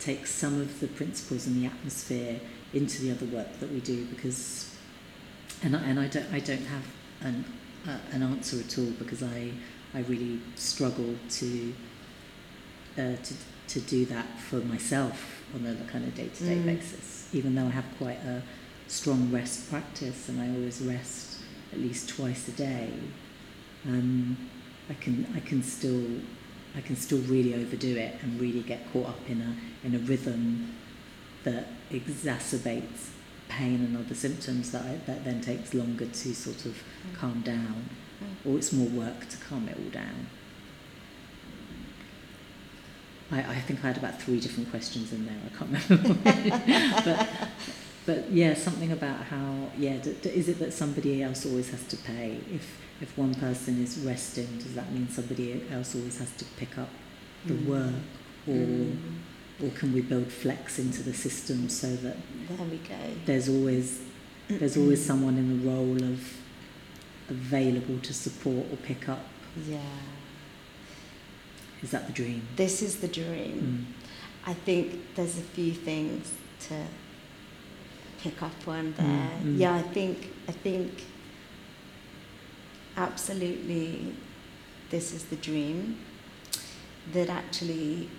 take 0.00 0.26
some 0.26 0.60
of 0.60 0.80
the 0.80 0.88
principles 0.88 1.46
in 1.46 1.60
the 1.60 1.66
atmosphere 1.66 2.40
into 2.72 3.02
the 3.02 3.10
other 3.12 3.26
work 3.26 3.58
that 3.60 3.70
we 3.70 3.80
do? 3.80 4.04
Because, 4.06 4.69
and 5.62 5.76
I, 5.76 5.80
and 5.80 6.00
I 6.00 6.08
don't 6.08 6.32
I 6.32 6.40
don't 6.40 6.66
have 6.66 6.84
an 7.22 7.44
uh, 7.86 7.98
an 8.12 8.22
answer 8.22 8.58
at 8.58 8.78
all 8.78 8.90
because 8.98 9.22
I, 9.22 9.52
I 9.94 10.00
really 10.00 10.40
struggle 10.54 11.14
to 11.30 11.74
uh, 12.98 13.16
to 13.22 13.34
to 13.68 13.80
do 13.80 14.04
that 14.06 14.26
for 14.38 14.56
myself 14.56 15.44
on 15.54 15.66
a 15.66 15.74
kind 15.90 16.04
of 16.04 16.14
day 16.14 16.28
to 16.28 16.44
day 16.44 16.58
basis. 16.58 17.28
Even 17.32 17.54
though 17.54 17.66
I 17.66 17.70
have 17.70 17.86
quite 17.98 18.18
a 18.24 18.42
strong 18.88 19.30
rest 19.30 19.70
practice 19.70 20.28
and 20.28 20.40
I 20.40 20.48
always 20.48 20.80
rest 20.80 21.40
at 21.72 21.78
least 21.78 22.08
twice 22.08 22.48
a 22.48 22.52
day, 22.52 22.92
um, 23.86 24.36
I 24.88 24.94
can 24.94 25.26
I 25.34 25.40
can 25.40 25.62
still 25.62 26.04
I 26.76 26.80
can 26.80 26.96
still 26.96 27.20
really 27.20 27.54
overdo 27.54 27.96
it 27.96 28.16
and 28.22 28.40
really 28.40 28.62
get 28.62 28.90
caught 28.92 29.08
up 29.08 29.28
in 29.28 29.40
a 29.40 29.86
in 29.86 29.94
a 29.94 29.98
rhythm 29.98 30.74
that 31.44 31.68
exacerbates 31.90 33.09
pain 33.50 33.80
and 33.84 33.96
other 33.96 34.14
symptoms 34.14 34.70
that 34.70 34.82
I, 34.84 35.00
that 35.06 35.24
then 35.24 35.40
takes 35.40 35.74
longer 35.74 36.06
to 36.06 36.34
sort 36.34 36.64
of 36.64 36.72
mm. 36.72 37.14
calm 37.14 37.40
down, 37.42 37.90
mm. 38.22 38.50
or 38.50 38.56
it's 38.56 38.72
more 38.72 38.88
work 38.88 39.28
to 39.28 39.36
calm 39.36 39.68
it 39.68 39.76
all 39.76 39.90
down. 39.90 40.28
I, 43.32 43.38
I 43.40 43.60
think 43.60 43.84
I 43.84 43.88
had 43.88 43.96
about 43.96 44.20
three 44.22 44.40
different 44.40 44.70
questions 44.70 45.12
in 45.12 45.26
there. 45.26 45.36
I 45.44 45.56
can't 45.56 45.90
remember, 45.90 47.02
but 47.04 47.28
but 48.06 48.30
yeah, 48.30 48.54
something 48.54 48.92
about 48.92 49.24
how 49.24 49.68
yeah, 49.76 49.96
d- 49.98 50.16
d- 50.22 50.30
is 50.30 50.48
it 50.48 50.58
that 50.60 50.72
somebody 50.72 51.22
else 51.22 51.44
always 51.44 51.70
has 51.70 51.84
to 51.88 51.96
pay 51.96 52.38
if 52.52 52.80
if 53.00 53.16
one 53.18 53.34
person 53.34 53.82
is 53.82 53.98
resting? 53.98 54.58
Does 54.58 54.74
that 54.74 54.90
mean 54.92 55.08
somebody 55.08 55.62
else 55.70 55.94
always 55.94 56.18
has 56.18 56.30
to 56.36 56.44
pick 56.56 56.78
up 56.78 56.88
the 57.46 57.54
mm. 57.54 57.66
work 57.66 58.02
or? 58.46 58.96
Or 59.62 59.70
can 59.70 59.92
we 59.92 60.00
build 60.00 60.32
flex 60.32 60.78
into 60.78 61.02
the 61.02 61.12
system 61.12 61.68
so 61.68 61.94
that 61.96 62.16
there 62.48 62.66
we 62.66 62.78
go. 62.78 62.94
There's 63.26 63.48
always 63.48 64.00
there's 64.48 64.76
always 64.76 65.04
someone 65.04 65.36
in 65.36 65.60
the 65.62 65.70
role 65.70 66.02
of 66.02 66.20
available 67.28 67.98
to 68.00 68.12
support 68.12 68.66
or 68.72 68.76
pick 68.76 69.08
up. 69.08 69.24
Yeah. 69.68 69.78
Is 71.82 71.90
that 71.92 72.06
the 72.06 72.12
dream? 72.12 72.46
This 72.56 72.82
is 72.82 73.00
the 73.00 73.08
dream. 73.08 73.86
Mm. 73.86 74.48
I 74.50 74.54
think 74.54 75.14
there's 75.14 75.38
a 75.38 75.42
few 75.42 75.72
things 75.72 76.32
to 76.68 76.74
pick 78.22 78.42
up 78.42 78.52
on 78.66 78.94
there. 78.96 79.06
Mm, 79.06 79.42
mm. 79.42 79.58
Yeah, 79.58 79.74
I 79.74 79.82
think 79.82 80.32
I 80.48 80.52
think 80.52 81.04
absolutely 82.96 84.14
this 84.90 85.12
is 85.12 85.24
the 85.24 85.36
dream 85.36 85.98
that 87.12 87.28
actually 87.28 88.10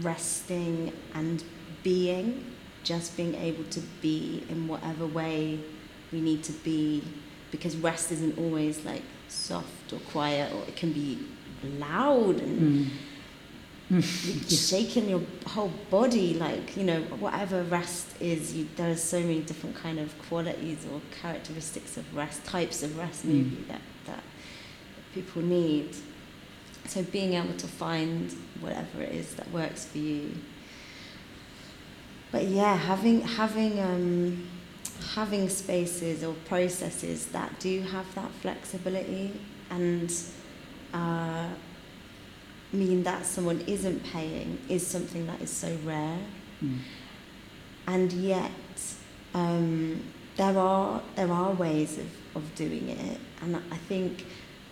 resting 0.00 0.92
and 1.14 1.42
being, 1.82 2.44
just 2.82 3.16
being 3.16 3.34
able 3.34 3.64
to 3.64 3.80
be 4.00 4.44
in 4.48 4.68
whatever 4.68 5.06
way 5.06 5.60
we 6.12 6.20
need 6.20 6.42
to 6.44 6.52
be, 6.52 7.02
because 7.50 7.76
rest 7.76 8.12
isn't 8.12 8.38
always 8.38 8.84
like 8.84 9.02
soft 9.28 9.92
or 9.92 9.98
quiet, 10.00 10.52
or 10.52 10.62
it 10.62 10.76
can 10.76 10.92
be 10.92 11.18
loud 11.78 12.40
and 12.40 12.90
mm. 13.90 14.02
shaking 14.70 15.08
your 15.08 15.22
whole 15.46 15.72
body, 15.90 16.34
like 16.34 16.76
you 16.76 16.84
know 16.84 17.02
whatever 17.20 17.62
rest 17.64 18.20
is. 18.20 18.54
You, 18.54 18.68
there 18.76 18.90
are 18.90 18.96
so 18.96 19.20
many 19.20 19.40
different 19.40 19.76
kind 19.76 19.98
of 19.98 20.16
qualities 20.28 20.86
or 20.92 21.00
characteristics 21.22 21.96
of 21.96 22.16
rest, 22.16 22.44
types 22.44 22.82
of 22.82 22.98
rest 22.98 23.24
maybe 23.24 23.56
mm. 23.56 23.68
that 23.68 23.82
that 24.06 24.22
people 25.14 25.42
need. 25.42 25.94
So 26.88 27.02
being 27.02 27.34
able 27.34 27.54
to 27.54 27.66
find 27.66 28.32
whatever 28.60 29.02
it 29.02 29.12
is 29.12 29.34
that 29.34 29.50
works 29.50 29.86
for 29.86 29.98
you. 29.98 30.32
But 32.32 32.44
yeah, 32.44 32.76
having 32.76 33.20
having 33.22 33.80
um, 33.80 34.48
having 35.14 35.48
spaces 35.48 36.22
or 36.24 36.34
processes 36.46 37.26
that 37.26 37.58
do 37.60 37.80
have 37.82 38.12
that 38.14 38.30
flexibility 38.42 39.32
and 39.70 40.12
uh, 40.92 41.48
mean 42.72 43.02
that 43.02 43.26
someone 43.26 43.60
isn't 43.66 44.02
paying 44.04 44.58
is 44.68 44.86
something 44.86 45.26
that 45.26 45.40
is 45.40 45.50
so 45.50 45.76
rare. 45.84 46.18
Mm. 46.62 46.78
And 47.86 48.12
yet, 48.12 48.50
um, 49.34 50.02
there 50.36 50.58
are 50.58 51.02
there 51.14 51.30
are 51.30 51.52
ways 51.52 51.98
of, 51.98 52.08
of 52.36 52.54
doing 52.54 52.88
it, 52.88 53.20
and 53.40 53.56
I 53.56 53.76
think, 53.88 54.24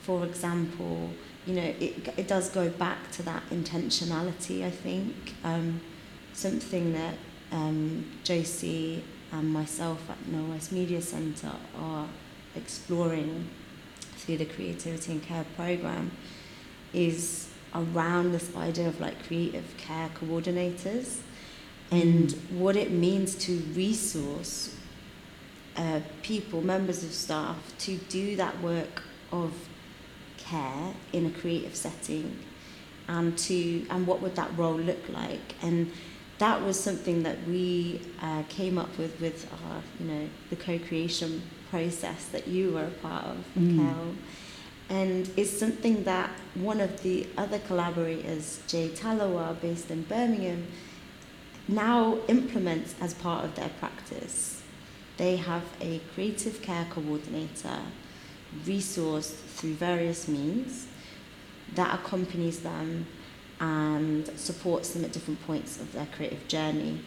for 0.02 0.24
example, 0.24 1.10
you 1.46 1.54
know, 1.54 1.62
it, 1.62 2.14
it 2.16 2.28
does 2.28 2.48
go 2.50 2.68
back 2.68 3.10
to 3.12 3.22
that 3.22 3.42
intentionality, 3.50 4.64
I 4.64 4.70
think. 4.70 5.14
Um, 5.44 5.80
something 6.32 6.92
that 6.92 7.14
um, 7.52 8.10
Josie 8.24 9.04
and 9.32 9.52
myself 9.52 10.08
at 10.10 10.18
Knowle 10.26 10.50
West 10.50 10.72
Media 10.72 11.00
Centre 11.02 11.52
are 11.78 12.06
exploring 12.56 13.48
through 14.16 14.38
the 14.38 14.44
Creativity 14.46 15.12
and 15.12 15.22
Care 15.22 15.44
program 15.56 16.10
is 16.92 17.48
around 17.74 18.32
this 18.32 18.54
idea 18.56 18.88
of 18.88 19.00
like 19.00 19.26
creative 19.26 19.76
care 19.76 20.08
coordinators 20.20 21.18
and 21.90 22.32
what 22.50 22.76
it 22.76 22.90
means 22.90 23.34
to 23.34 23.58
resource 23.74 24.76
uh, 25.76 26.00
people, 26.22 26.62
members 26.62 27.02
of 27.02 27.12
staff, 27.12 27.56
to 27.78 27.96
do 27.96 28.36
that 28.36 28.60
work 28.62 29.02
of 29.32 29.52
care 30.44 30.92
in 31.12 31.26
a 31.26 31.30
creative 31.30 31.74
setting 31.74 32.38
and 33.08 33.36
to 33.36 33.86
and 33.90 34.06
what 34.06 34.20
would 34.22 34.34
that 34.36 34.56
role 34.56 34.76
look 34.76 35.08
like 35.08 35.54
and 35.62 35.90
that 36.38 36.60
was 36.60 36.78
something 36.78 37.22
that 37.22 37.36
we 37.46 38.00
uh, 38.20 38.42
came 38.48 38.78
up 38.78 38.96
with 38.98 39.20
with 39.20 39.50
our 39.52 39.80
you 40.00 40.06
know 40.06 40.28
the 40.50 40.56
co-creation 40.56 41.42
process 41.70 42.26
that 42.26 42.48
you 42.48 42.72
were 42.72 42.84
a 42.84 42.90
part 43.02 43.24
of 43.26 43.44
mm. 43.58 43.76
Kel. 43.76 44.14
and 44.88 45.30
it's 45.36 45.50
something 45.50 46.04
that 46.04 46.30
one 46.54 46.80
of 46.80 47.02
the 47.02 47.26
other 47.36 47.58
collaborators 47.60 48.60
Jay 48.66 48.88
Talawa 48.88 49.60
based 49.60 49.90
in 49.90 50.02
Birmingham 50.02 50.66
now 51.68 52.18
implements 52.28 52.94
as 53.00 53.14
part 53.14 53.44
of 53.44 53.54
their 53.54 53.70
practice 53.80 54.62
they 55.16 55.36
have 55.36 55.62
a 55.80 56.00
creative 56.14 56.60
care 56.62 56.86
coordinator 56.90 57.80
resourced 58.64 59.34
through 59.56 59.74
various 59.74 60.28
means 60.28 60.86
that 61.74 61.94
accompanies 61.94 62.60
them 62.60 63.06
and 63.60 64.26
supports 64.38 64.92
them 64.92 65.04
at 65.04 65.12
different 65.12 65.44
points 65.46 65.80
of 65.80 65.92
their 65.92 66.06
creative 66.06 66.46
journey. 66.48 67.00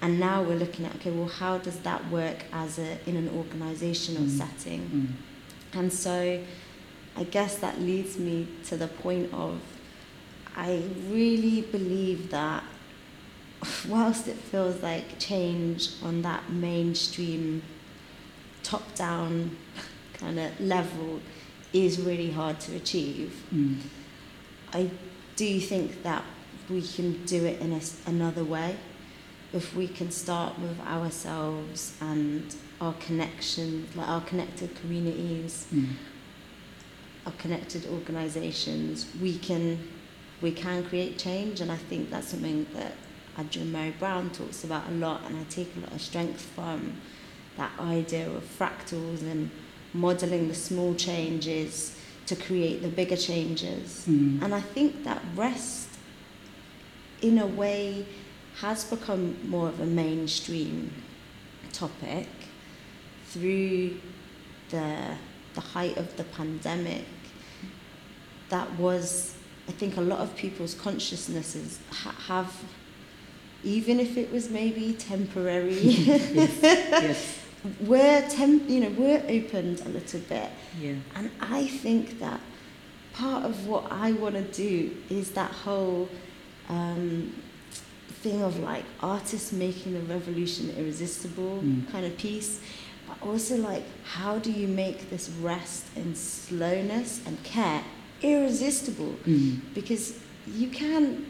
And 0.00 0.18
now 0.18 0.42
we're 0.42 0.58
looking 0.58 0.84
at 0.84 0.94
okay, 0.96 1.10
well, 1.10 1.28
how 1.28 1.58
does 1.58 1.78
that 1.80 2.10
work 2.10 2.44
as 2.52 2.78
a 2.78 2.98
in 3.08 3.16
an 3.16 3.28
organizational 3.36 4.24
mm. 4.24 4.30
setting? 4.30 4.80
Mm. 5.74 5.78
And 5.78 5.92
so, 5.92 6.40
I 7.16 7.24
guess 7.24 7.56
that 7.56 7.80
leads 7.80 8.18
me 8.18 8.48
to 8.64 8.76
the 8.76 8.88
point 8.88 9.32
of 9.32 9.60
I 10.56 10.82
really 11.08 11.62
believe 11.62 12.30
that 12.30 12.64
whilst 13.88 14.28
it 14.28 14.36
feels 14.36 14.82
like 14.82 15.18
change 15.18 15.90
on 16.02 16.22
that 16.22 16.50
mainstream, 16.50 17.62
top 18.62 18.94
down 18.94 19.56
kind 20.22 20.38
of 20.38 20.60
level 20.60 21.20
is 21.72 22.00
really 22.00 22.30
hard 22.30 22.60
to 22.60 22.76
achieve. 22.76 23.44
Mm. 23.52 23.80
I 24.72 24.90
do 25.36 25.60
think 25.60 26.02
that 26.02 26.24
we 26.70 26.82
can 26.82 27.24
do 27.26 27.44
it 27.44 27.60
in 27.60 27.72
a, 27.72 27.80
another 28.06 28.44
way. 28.44 28.76
If 29.52 29.74
we 29.74 29.88
can 29.88 30.10
start 30.10 30.58
with 30.58 30.80
ourselves 30.80 31.94
and 32.00 32.54
our 32.80 32.94
connections, 32.94 33.94
like 33.94 34.08
our 34.08 34.22
connected 34.22 34.74
communities, 34.76 35.66
mm. 35.74 35.88
our 37.26 37.32
connected 37.32 37.86
organisations, 37.86 39.06
we 39.20 39.38
can 39.38 39.78
we 40.40 40.50
can 40.50 40.84
create 40.84 41.18
change, 41.18 41.60
and 41.60 41.70
I 41.70 41.76
think 41.76 42.10
that's 42.10 42.28
something 42.28 42.66
that 42.74 42.94
Adrienne 43.38 43.72
Maree 43.72 43.96
Brown 43.98 44.30
talks 44.30 44.64
about 44.64 44.88
a 44.88 44.92
lot, 44.92 45.22
and 45.26 45.38
I 45.38 45.44
take 45.44 45.70
a 45.76 45.80
lot 45.80 45.92
of 45.92 46.02
strength 46.02 46.40
from 46.40 47.00
that 47.56 47.70
idea 47.78 48.28
of 48.28 48.42
fractals 48.58 49.22
and 49.22 49.50
modeling 49.94 50.48
the 50.48 50.54
small 50.54 50.94
changes 50.94 51.96
to 52.26 52.36
create 52.36 52.82
the 52.82 52.88
bigger 52.88 53.16
changes. 53.16 54.04
Mm. 54.08 54.42
And 54.42 54.54
I 54.54 54.60
think 54.60 55.04
that 55.04 55.22
rest, 55.34 55.88
in 57.20 57.38
a 57.38 57.46
way, 57.46 58.06
has 58.60 58.84
become 58.84 59.36
more 59.48 59.68
of 59.68 59.80
a 59.80 59.86
mainstream 59.86 60.92
topic 61.72 62.28
through 63.28 63.98
the, 64.70 65.16
the 65.54 65.60
height 65.60 65.96
of 65.96 66.16
the 66.16 66.24
pandemic. 66.24 67.04
That 68.50 68.70
was, 68.78 69.34
I 69.68 69.72
think, 69.72 69.96
a 69.96 70.02
lot 70.02 70.20
of 70.20 70.36
people's 70.36 70.74
consciousnesses 70.74 71.80
ha- 71.90 72.14
have, 72.28 72.54
even 73.64 73.98
if 73.98 74.16
it 74.16 74.30
was 74.30 74.50
maybe 74.50 74.92
temporary. 74.92 75.74
yes. 75.80 76.58
yes 76.62 77.38
we're 77.80 78.26
temp, 78.28 78.68
you 78.68 78.80
know 78.80 78.90
we're 78.90 79.22
opened 79.28 79.80
a 79.80 79.88
little 79.88 80.20
bit 80.20 80.50
yeah. 80.80 80.94
and 81.14 81.30
i 81.40 81.66
think 81.66 82.18
that 82.18 82.40
part 83.12 83.44
of 83.44 83.66
what 83.66 83.90
i 83.92 84.12
want 84.12 84.34
to 84.34 84.42
do 84.42 84.96
is 85.10 85.32
that 85.32 85.50
whole 85.50 86.08
um, 86.68 87.32
thing 88.22 88.42
of 88.42 88.58
like 88.60 88.84
artists 89.00 89.52
making 89.52 89.94
the 89.94 90.00
revolution 90.14 90.70
irresistible 90.76 91.60
mm. 91.62 91.90
kind 91.92 92.06
of 92.06 92.16
piece 92.16 92.60
but 93.06 93.20
also 93.26 93.56
like 93.56 93.84
how 94.04 94.38
do 94.38 94.50
you 94.50 94.66
make 94.66 95.10
this 95.10 95.28
rest 95.40 95.86
and 95.96 96.16
slowness 96.16 97.20
and 97.26 97.42
care 97.42 97.82
irresistible 98.22 99.14
mm. 99.24 99.60
because 99.74 100.18
you 100.46 100.68
can, 100.68 101.26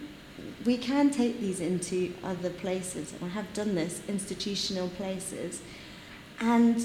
we 0.65 0.77
can 0.77 1.11
take 1.11 1.41
these 1.41 1.61
into 1.61 2.15
other 2.25 2.51
places, 2.51 3.13
and 3.13 3.25
I 3.25 3.29
have 3.29 3.53
done 3.53 3.75
this, 3.75 4.03
institutional 4.09 4.89
places, 4.91 5.61
and 6.41 6.77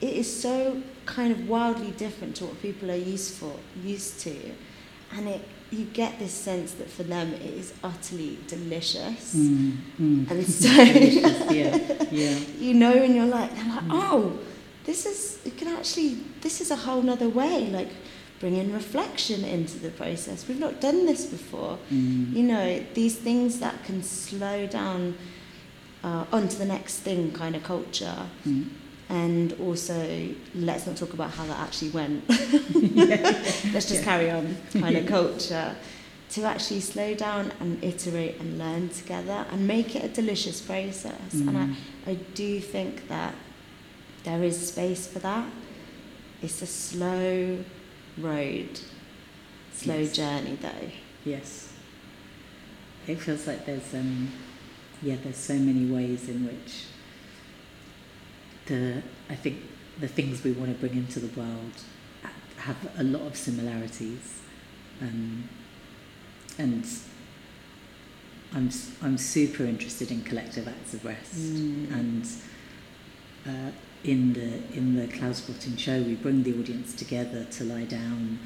it 0.00 0.12
is 0.12 0.40
so 0.40 0.82
kind 1.06 1.32
of 1.32 1.48
wildly 1.48 1.92
different 1.92 2.36
to 2.36 2.44
what 2.46 2.60
people 2.60 2.90
are 2.90 2.96
used 2.96 3.34
for, 3.34 3.54
used 3.82 4.20
to, 4.20 4.36
and 5.14 5.28
it 5.28 5.40
you 5.70 5.84
get 5.86 6.16
this 6.20 6.32
sense 6.32 6.72
that 6.74 6.88
for 6.88 7.02
them 7.02 7.34
it 7.34 7.42
is 7.42 7.74
utterly 7.82 8.38
delicious, 8.46 9.34
Mm, 9.34 9.76
mm. 10.00 10.30
and 10.30 10.46
so 10.62 10.68
yeah, 11.52 12.04
yeah. 12.10 12.38
you 12.58 12.74
know, 12.74 12.92
and 12.92 13.14
you're 13.14 13.26
like, 13.26 13.54
they're 13.54 13.68
like, 13.68 13.84
oh, 13.90 14.38
this 14.84 15.06
is 15.06 15.40
you 15.44 15.50
can 15.52 15.68
actually 15.68 16.18
this 16.40 16.60
is 16.60 16.70
a 16.70 16.76
whole 16.76 17.02
nother 17.02 17.28
way, 17.28 17.68
like 17.70 17.88
bringing 18.38 18.72
reflection 18.72 19.44
into 19.44 19.78
the 19.78 19.90
process. 19.90 20.46
We've 20.46 20.60
not 20.60 20.80
done 20.80 21.06
this 21.06 21.26
before. 21.26 21.78
Mm. 21.90 22.34
You 22.34 22.42
know, 22.42 22.84
these 22.94 23.16
things 23.16 23.58
that 23.60 23.82
can 23.84 24.02
slow 24.02 24.66
down 24.66 25.16
uh, 26.04 26.24
onto 26.32 26.56
the 26.58 26.64
next 26.64 26.98
thing 26.98 27.32
kind 27.32 27.56
of 27.56 27.62
culture. 27.62 28.16
Mm. 28.46 28.68
And 29.08 29.52
also, 29.60 30.28
let's 30.54 30.86
not 30.86 30.96
talk 30.96 31.12
about 31.12 31.30
how 31.30 31.46
that 31.46 31.58
actually 31.60 31.90
went. 31.90 32.24
Let's 32.28 33.86
just 33.88 33.94
Yeah. 33.94 34.04
carry 34.04 34.30
on 34.30 34.56
kind 34.72 34.96
of 34.96 35.06
culture. 35.18 35.76
To 36.30 36.42
actually 36.42 36.80
slow 36.80 37.14
down 37.14 37.52
and 37.60 37.82
iterate 37.84 38.40
and 38.40 38.58
learn 38.58 38.88
together 38.88 39.46
and 39.52 39.66
make 39.66 39.94
it 39.94 40.04
a 40.04 40.08
delicious 40.08 40.60
process. 40.60 41.32
And 41.34 41.56
I, 41.56 41.66
Mm. 41.66 41.74
I 42.08 42.14
do 42.34 42.60
think 42.60 43.06
that 43.08 43.34
there 44.24 44.42
is 44.42 44.68
space 44.68 45.06
for 45.06 45.20
that. 45.20 45.48
It's 46.42 46.60
a 46.62 46.66
slow 46.66 47.58
road, 48.18 48.80
slow 49.72 49.98
Yes. 50.00 50.12
journey 50.16 50.58
though. 50.60 50.90
Yes. 51.24 51.68
It 53.06 53.20
feels 53.20 53.46
like 53.46 53.64
there's 53.64 53.94
um 53.94 54.28
yeah, 55.02 55.16
there's 55.22 55.36
so 55.36 55.54
many 55.54 55.86
ways 55.86 56.28
in 56.28 56.46
which 56.46 56.84
the 58.66 59.02
I 59.30 59.34
think 59.34 59.58
the 60.00 60.08
things 60.08 60.42
we 60.44 60.52
want 60.52 60.72
to 60.72 60.78
bring 60.86 60.96
into 60.98 61.20
the 61.20 61.40
world 61.40 61.72
have 62.58 62.76
a 62.98 63.02
lot 63.04 63.22
of 63.22 63.36
similarities. 63.36 64.40
Um, 65.00 65.48
and 66.58 66.84
I'm 68.54 68.70
I'm 69.02 69.18
super 69.18 69.64
interested 69.64 70.10
in 70.10 70.22
collective 70.22 70.66
acts 70.68 70.94
of 70.94 71.04
rest 71.04 71.34
Mm. 71.34 71.92
and 71.92 72.26
uh, 73.46 73.70
in 74.04 74.32
the 74.32 74.62
in 74.76 74.96
the 74.96 75.06
cloud 75.08 75.36
spotting 75.36 75.76
show 75.76 76.00
we 76.02 76.14
bring 76.14 76.42
the 76.42 76.58
audience 76.58 76.94
together 76.94 77.44
to 77.44 77.64
lie 77.64 77.84
down 77.84 78.38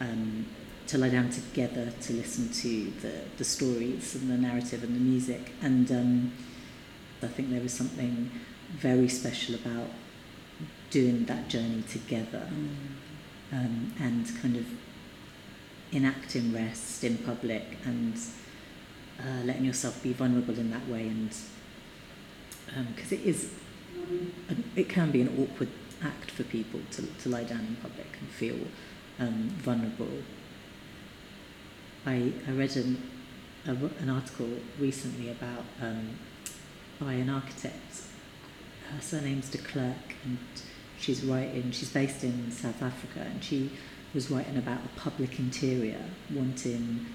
um, 0.00 0.46
to 0.90 0.98
lie 0.98 1.08
down 1.08 1.30
together 1.30 1.92
to 2.00 2.12
listen 2.12 2.48
to 2.48 2.90
the, 3.00 3.12
the 3.38 3.44
stories 3.44 4.16
and 4.16 4.28
the 4.28 4.36
narrative 4.36 4.82
and 4.82 4.96
the 4.96 5.00
music. 5.00 5.52
And 5.62 5.90
um, 5.92 6.32
I 7.22 7.28
think 7.28 7.50
there 7.50 7.60
was 7.60 7.72
something 7.72 8.30
very 8.70 9.08
special 9.08 9.54
about 9.54 9.88
doing 10.90 11.26
that 11.26 11.48
journey 11.48 11.84
together. 11.88 12.48
Um, 13.52 13.92
and 14.00 14.26
kind 14.42 14.56
of 14.56 14.66
enacting 15.92 16.52
rest 16.52 17.04
in 17.04 17.18
public 17.18 17.78
and 17.84 18.14
uh, 19.20 19.44
letting 19.44 19.64
yourself 19.64 20.02
be 20.02 20.12
vulnerable 20.12 20.58
in 20.58 20.70
that 20.70 20.86
way. 20.88 21.08
And 21.08 21.30
because 22.94 23.12
it 23.12 23.20
is 23.22 23.50
it 24.76 24.88
can 24.88 25.10
be 25.10 25.20
an 25.20 25.28
awkward 25.40 25.68
act 26.02 26.30
for 26.30 26.44
people 26.44 26.80
to, 26.92 27.02
to 27.02 27.28
lie 27.28 27.44
down 27.44 27.60
in 27.60 27.76
public 27.76 28.06
and 28.20 28.28
feel 28.30 28.58
um, 29.18 29.50
vulnerable. 29.58 30.08
I, 32.06 32.32
I 32.48 32.50
read 32.52 32.76
an, 32.76 33.02
a, 33.66 33.70
an 34.02 34.08
article 34.08 34.48
recently 34.78 35.30
about 35.30 35.64
um, 35.82 36.18
by 37.00 37.14
an 37.14 37.28
architect. 37.30 38.02
Her 38.92 39.00
surname's 39.00 39.48
de 39.50 39.58
Klerk, 39.58 40.14
and 40.24 40.38
she's 40.98 41.24
writing. 41.24 41.70
She's 41.70 41.90
based 41.90 42.24
in 42.24 42.50
South 42.50 42.82
Africa, 42.82 43.20
and 43.20 43.42
she 43.42 43.70
was 44.14 44.30
writing 44.30 44.56
about 44.56 44.80
a 44.84 45.00
public 45.00 45.38
interior, 45.38 46.02
wanting 46.34 47.06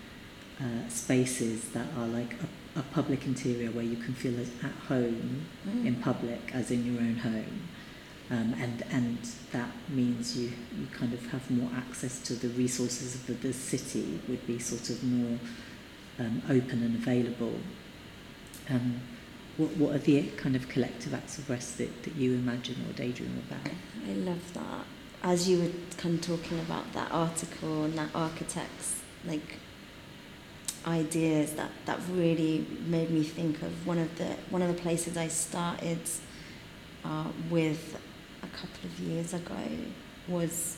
uh, 0.61 0.87
spaces 0.87 1.69
that 1.71 1.87
are 1.97 2.07
like 2.07 2.33
a, 2.75 2.79
a 2.79 2.83
public 2.93 3.25
interior 3.25 3.69
where 3.71 3.83
you 3.83 3.97
can 3.97 4.13
feel 4.13 4.39
at 4.39 4.71
home 4.87 5.45
Mm. 5.67 5.85
in 5.87 5.95
public 5.95 6.51
as 6.53 6.69
in 6.69 6.85
your 6.85 7.01
own 7.01 7.15
home. 7.15 7.67
Um, 8.31 8.55
and, 8.59 8.83
and 8.89 9.17
that 9.51 9.69
means 9.89 10.35
you, 10.35 10.51
you 10.79 10.87
kind 10.91 11.13
of 11.13 11.23
have 11.27 11.49
more 11.51 11.69
access 11.77 12.19
to 12.21 12.33
the 12.33 12.47
resources 12.49 13.13
of 13.13 13.27
the, 13.27 13.33
the 13.33 13.53
city, 13.53 14.19
would 14.27 14.45
be 14.47 14.57
sort 14.57 14.89
of 14.89 15.03
more 15.03 15.37
um, 16.19 16.41
open 16.49 16.81
and 16.81 16.95
available. 16.95 17.53
Um, 18.69 18.99
what, 19.57 19.77
what 19.77 19.95
are 19.95 19.99
the 19.99 20.23
kind 20.37 20.55
of 20.55 20.67
collective 20.69 21.13
acts 21.13 21.37
of 21.37 21.49
rest 21.49 21.77
that, 21.77 22.03
that 22.03 22.15
you 22.15 22.33
imagine 22.33 22.77
or 22.89 22.93
daydream 22.93 23.41
about? 23.47 23.71
I 24.07 24.13
love 24.13 24.53
that. 24.53 24.85
As 25.23 25.47
you 25.47 25.59
were 25.59 25.71
kind 25.97 26.15
of 26.15 26.21
talking 26.21 26.59
about 26.59 26.91
that 26.93 27.11
article 27.11 27.83
and 27.83 27.93
that 27.97 28.09
architect's 28.13 29.01
like 29.25 29.59
ideas, 30.85 31.53
that, 31.53 31.71
that 31.85 31.99
really 32.11 32.65
made 32.87 33.11
me 33.11 33.23
think 33.23 33.61
of 33.61 33.87
one 33.87 33.97
of 33.97 34.15
the 34.17 34.35
one 34.49 34.61
of 34.61 34.67
the 34.67 34.79
places 34.81 35.17
I 35.17 35.29
started 35.29 35.99
uh, 37.03 37.25
with 37.49 37.99
couple 38.59 38.83
of 38.89 38.99
years 38.99 39.33
ago 39.33 39.63
was 40.27 40.77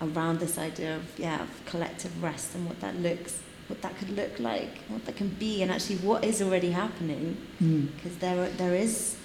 around 0.00 0.38
this 0.38 0.56
idea 0.58 0.96
of 0.96 1.04
yeah 1.18 1.42
of 1.42 1.50
collective 1.66 2.12
rest 2.22 2.54
and 2.54 2.66
what 2.66 2.78
that 2.80 2.94
looks 3.06 3.40
what 3.68 3.82
that 3.82 3.94
could 3.98 4.08
look 4.16 4.38
like, 4.40 4.78
what 4.88 5.04
that 5.04 5.14
can 5.16 5.28
be, 5.28 5.60
and 5.62 5.70
actually 5.70 5.96
what 5.96 6.24
is 6.24 6.40
already 6.40 6.70
happening 6.70 7.36
Mm. 7.62 7.88
because 7.94 8.16
there 8.18 8.48
there 8.62 8.74
is 8.74 9.16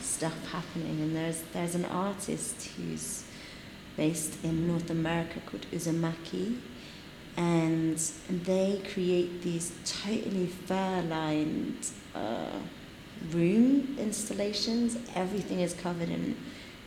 stuff 0.00 0.36
happening 0.56 0.96
and 1.04 1.16
there's 1.16 1.40
there's 1.52 1.74
an 1.74 1.84
artist 1.86 2.56
who's 2.76 3.24
based 3.96 4.32
in 4.44 4.54
North 4.68 4.90
America 4.90 5.38
called 5.46 5.66
Uzumaki 5.72 6.46
and 7.36 7.98
they 8.50 8.80
create 8.92 9.42
these 9.42 9.72
totally 10.04 10.46
fur-lined 10.46 11.82
uh, 12.14 12.58
room 13.32 13.96
installations 13.98 14.96
everything 15.14 15.60
is 15.60 15.72
covered 15.74 16.08
in 16.18 16.36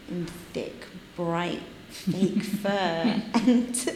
in 0.10 0.26
thick 0.54 0.86
bright 1.16 1.62
fake 1.90 2.44
fur 2.62 3.22
and 3.34 3.90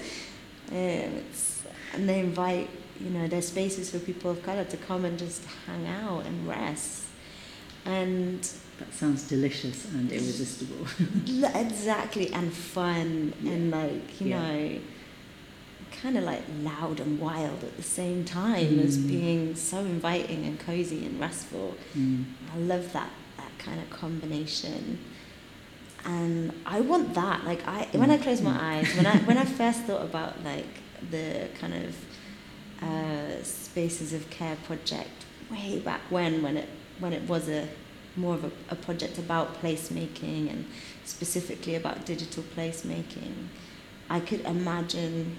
um, 0.72 0.76
it's 1.17 1.63
and 1.93 2.08
they 2.08 2.19
invite 2.19 2.69
you 3.00 3.10
know 3.10 3.28
there's 3.28 3.48
spaces 3.48 3.89
for 3.91 4.00
people 4.00 4.32
of 4.32 4.41
color 4.43 4.63
to 4.65 4.78
come 4.78 5.06
and 5.06 5.17
just 5.19 5.43
hang 5.65 5.88
out 5.88 6.26
and 6.26 6.48
rest 6.48 7.06
and 7.86 8.41
That 8.80 8.93
sounds 8.93 9.24
delicious 9.28 9.86
and 9.93 10.12
irresistible. 10.12 10.86
exactly 11.56 12.32
and 12.34 12.52
fun 12.54 13.34
and 13.45 13.72
like 13.72 14.22
you 14.22 14.28
Yeah. 14.30 14.41
know 14.41 14.80
kind 16.02 16.17
of 16.17 16.24
like 16.24 16.43
loud 16.62 17.00
and 17.00 17.19
wild 17.19 17.63
at 17.63 17.76
the 17.76 17.84
same 17.84 18.24
time 18.24 18.80
as 18.80 18.98
Mm. 18.98 19.08
being 19.08 19.56
so 19.56 19.80
inviting 19.80 20.45
and 20.45 20.58
cozy 20.60 21.06
and 21.06 21.19
restful 21.19 21.76
mm. 21.98 22.24
I 22.54 22.58
love 22.60 22.93
that 22.93 23.10
that 23.38 23.52
kind 23.58 23.80
of 23.82 23.89
combination. 23.89 25.00
And 26.06 26.54
I 26.66 26.82
want 26.82 27.14
that. 27.16 27.44
Like 27.46 27.68
I 27.68 27.88
when 27.94 28.10
I 28.12 28.18
close 28.18 28.42
my 28.42 28.58
eyes, 28.78 28.96
when 28.96 29.06
I 29.06 29.18
when 29.20 29.38
I 29.38 29.46
first 29.62 29.82
thought 29.82 30.02
about 30.04 30.44
like 30.44 30.66
the 31.12 31.48
kind 31.60 31.74
of 31.74 31.96
uh, 32.82 33.44
spaces 33.44 34.14
of 34.14 34.30
care 34.30 34.56
project 34.66 35.26
way 35.52 35.80
back 35.80 36.02
when 36.10 36.42
when 36.42 36.58
it 36.58 36.70
when 37.00 37.14
it 37.14 37.24
was 37.28 37.50
a 37.50 37.68
more 38.16 38.34
of 38.36 38.44
a, 38.44 38.52
a 38.70 38.76
project 38.76 39.18
about 39.18 39.62
placemaking 39.62 40.50
and 40.50 40.66
specifically 41.06 41.76
about 41.76 42.06
digital 42.06 42.44
placemaking, 42.56 43.48
I 44.10 44.20
could 44.20 44.42
imagine 44.42 45.38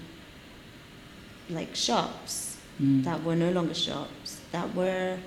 like 1.49 1.75
shops 1.75 2.47
Mm. 2.81 3.03
that 3.03 3.21
were 3.23 3.35
no 3.35 3.51
longer 3.51 3.73
shops, 3.75 4.39
that 4.53 4.73
were 4.73 5.17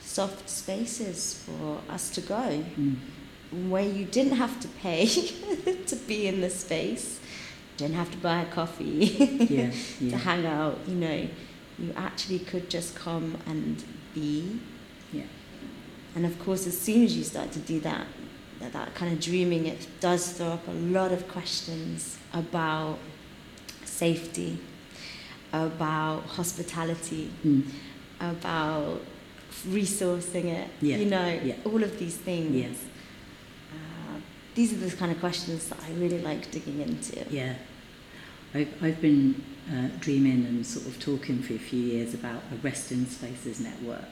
soft 0.00 0.48
spaces 0.48 1.44
for 1.44 1.80
us 1.88 2.10
to 2.10 2.20
go, 2.22 2.64
Mm. 2.76 2.96
Where 3.68 3.84
you 3.84 4.04
didn't 4.04 4.36
have 4.36 4.58
to 4.60 4.68
pay 4.68 5.06
to 5.86 5.96
be 6.06 6.26
in 6.26 6.40
the 6.40 6.50
space, 6.50 7.20
didn't 7.76 7.94
have 7.96 8.10
to 8.10 8.16
buy 8.18 8.42
a 8.42 8.46
coffee 8.46 8.86
Yeah, 9.50 9.70
to 10.10 10.16
hang 10.16 10.46
out, 10.46 10.78
you 10.86 10.94
know, 10.94 11.28
you 11.78 11.92
actually 11.96 12.38
could 12.38 12.70
just 12.70 12.94
come 12.94 13.36
and 13.46 13.82
be. 14.14 14.60
yeah. 15.12 15.24
And 16.14 16.26
of 16.26 16.38
course, 16.38 16.66
as 16.66 16.78
soon 16.78 17.04
as 17.04 17.16
you 17.16 17.24
start 17.24 17.52
to 17.52 17.58
do 17.58 17.80
that, 17.80 18.06
that, 18.60 18.72
that 18.74 18.94
kind 18.94 19.12
of 19.12 19.20
dreaming, 19.20 19.66
it 19.66 19.86
does 20.00 20.32
throw 20.32 20.48
up 20.48 20.66
a 20.68 20.72
lot 20.72 21.10
of 21.12 21.26
questions 21.28 22.18
about 22.32 22.98
safety, 23.84 24.58
about 25.52 26.22
hospitality, 26.24 27.30
Mm. 27.44 27.64
about 28.20 29.00
resourcing 29.68 30.44
it, 30.46 30.68
Yeah, 30.80 30.96
you 30.96 31.06
know, 31.06 31.40
yeah. 31.44 31.54
all 31.64 31.82
of 31.82 31.98
these 31.98 32.16
things. 32.16 32.54
Yeah. 32.54 32.68
these 34.54 34.72
are 34.72 34.76
the 34.76 34.94
kind 34.96 35.10
of 35.12 35.20
questions 35.20 35.68
that 35.68 35.78
I 35.86 35.92
really 35.94 36.20
like 36.20 36.50
digging 36.50 36.80
into. 36.80 37.24
Yeah. 37.30 37.54
I've, 38.54 38.82
I've 38.82 39.00
been 39.00 39.42
uh, 39.72 39.88
dreaming 39.98 40.44
and 40.46 40.66
sort 40.66 40.86
of 40.86 41.00
talking 41.00 41.42
for 41.42 41.54
a 41.54 41.58
few 41.58 41.80
years 41.80 42.14
about 42.14 42.42
a 42.52 42.56
Western 42.56 43.06
Spaces 43.06 43.60
Network, 43.60 44.04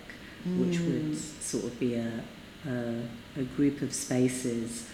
mm. 0.49 0.67
which 0.67 0.81
would 0.81 1.17
sort 1.19 1.65
of 1.65 1.79
be 1.79 1.97
a, 1.97 2.11
a, 2.67 3.03
a 3.37 3.43
group 3.43 3.83
of 3.83 3.93
spaces 3.93 4.89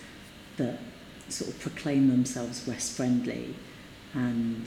that 0.57 0.81
sort 1.29 1.51
of 1.51 1.61
proclaim 1.61 2.09
themselves 2.09 2.67
West 2.67 2.97
friendly 2.97 3.55
and 4.15 4.67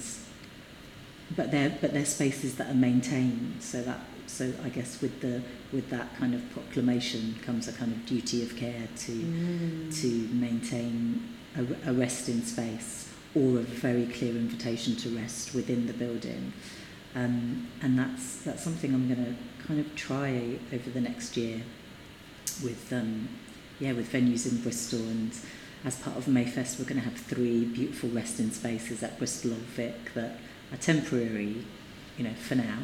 but 1.35 1.51
they're 1.51 1.77
but 1.81 1.93
they're 1.93 2.05
spaces 2.05 2.55
that 2.55 2.69
are 2.69 2.75
maintained 2.75 3.61
so 3.61 3.81
that 3.81 3.99
so 4.29 4.53
I 4.63 4.69
guess 4.69 5.01
with 5.01 5.21
the 5.21 5.41
with 5.73 5.89
that 5.89 6.15
kind 6.17 6.33
of 6.33 6.49
proclamation 6.51 7.35
comes 7.43 7.67
a 7.67 7.73
kind 7.73 7.91
of 7.91 8.05
duty 8.05 8.43
of 8.43 8.55
care 8.55 8.87
to 8.97 9.11
mm. 9.11 10.01
to 10.01 10.07
maintain 10.33 11.35
a, 11.57 11.89
a 11.89 11.93
resting 11.93 12.41
space 12.43 13.11
or 13.35 13.59
a 13.59 13.61
very 13.61 14.05
clear 14.05 14.31
invitation 14.31 14.95
to 14.97 15.09
rest 15.09 15.53
within 15.53 15.87
the 15.87 15.93
building. 15.93 16.53
Um, 17.15 17.67
and 17.81 17.97
that's 17.97 18.37
that's 18.43 18.63
something 18.63 18.93
I'm 18.93 19.07
going 19.07 19.25
to 19.25 19.65
kind 19.67 19.79
of 19.79 19.95
try 19.95 20.59
over 20.71 20.89
the 20.89 21.01
next 21.01 21.35
year 21.35 21.61
with 22.63 22.93
um, 22.93 23.29
yeah 23.79 23.93
with 23.93 24.11
venues 24.11 24.49
in 24.49 24.61
Bristol. 24.61 24.99
And 24.99 25.31
as 25.83 25.95
part 25.95 26.17
of 26.17 26.25
Mayfest 26.25 26.77
we're 26.77 26.85
going 26.85 27.01
to 27.01 27.09
have 27.09 27.17
three 27.17 27.65
beautiful 27.65 28.09
resting 28.09 28.51
spaces 28.51 29.01
at 29.01 29.17
Bristol 29.17 29.51
Old 29.51 29.61
Vic 29.61 30.13
that 30.13 30.37
are 30.71 30.77
temporary 30.77 31.65
you 32.17 32.25
know 32.25 32.33
for 32.33 32.55
now 32.55 32.79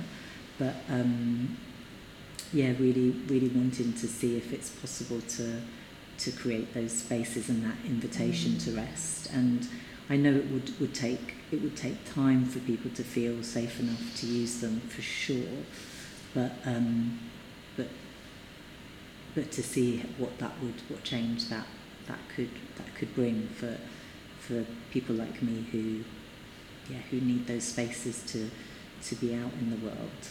but 0.57 0.75
um, 0.89 1.57
yeah 2.53 2.71
really 2.79 3.11
really 3.27 3.49
wanting 3.49 3.93
to 3.93 4.07
see 4.07 4.37
if 4.37 4.53
it's 4.53 4.69
possible 4.69 5.21
to 5.21 5.61
to 6.17 6.31
create 6.31 6.73
those 6.73 6.93
spaces 6.93 7.49
and 7.49 7.63
that 7.63 7.75
invitation 7.85 8.53
mm. 8.53 8.63
to 8.63 8.71
rest 8.71 9.31
and 9.33 9.67
I 10.07 10.17
know 10.17 10.35
it 10.35 10.47
would, 10.51 10.79
would 10.79 10.93
take 10.93 11.35
it 11.51 11.61
would 11.61 11.75
take 11.75 12.05
time 12.05 12.45
for 12.45 12.59
people 12.59 12.91
to 12.91 13.03
feel 13.03 13.43
safe 13.43 13.79
enough 13.79 14.19
to 14.19 14.25
use 14.25 14.61
them 14.61 14.79
for 14.81 15.01
sure 15.01 15.63
but 16.33 16.53
um, 16.65 17.19
but 17.75 17.87
but 19.33 19.51
to 19.51 19.63
see 19.63 19.99
what 20.17 20.37
that 20.39 20.51
would 20.61 20.81
what 20.89 21.03
change 21.03 21.49
that 21.49 21.67
that 22.07 22.19
could 22.35 22.51
that 22.77 22.93
could 22.95 23.13
bring 23.15 23.47
for 23.47 23.77
for 24.39 24.63
people 24.91 25.15
like 25.15 25.41
me 25.41 25.65
who 25.71 26.03
yeah 26.93 27.01
who 27.09 27.19
need 27.19 27.47
those 27.47 27.63
spaces 27.63 28.23
to 28.23 28.49
to 29.01 29.15
be 29.15 29.33
out 29.33 29.51
in 29.59 29.71
the 29.71 29.85
world 29.85 30.29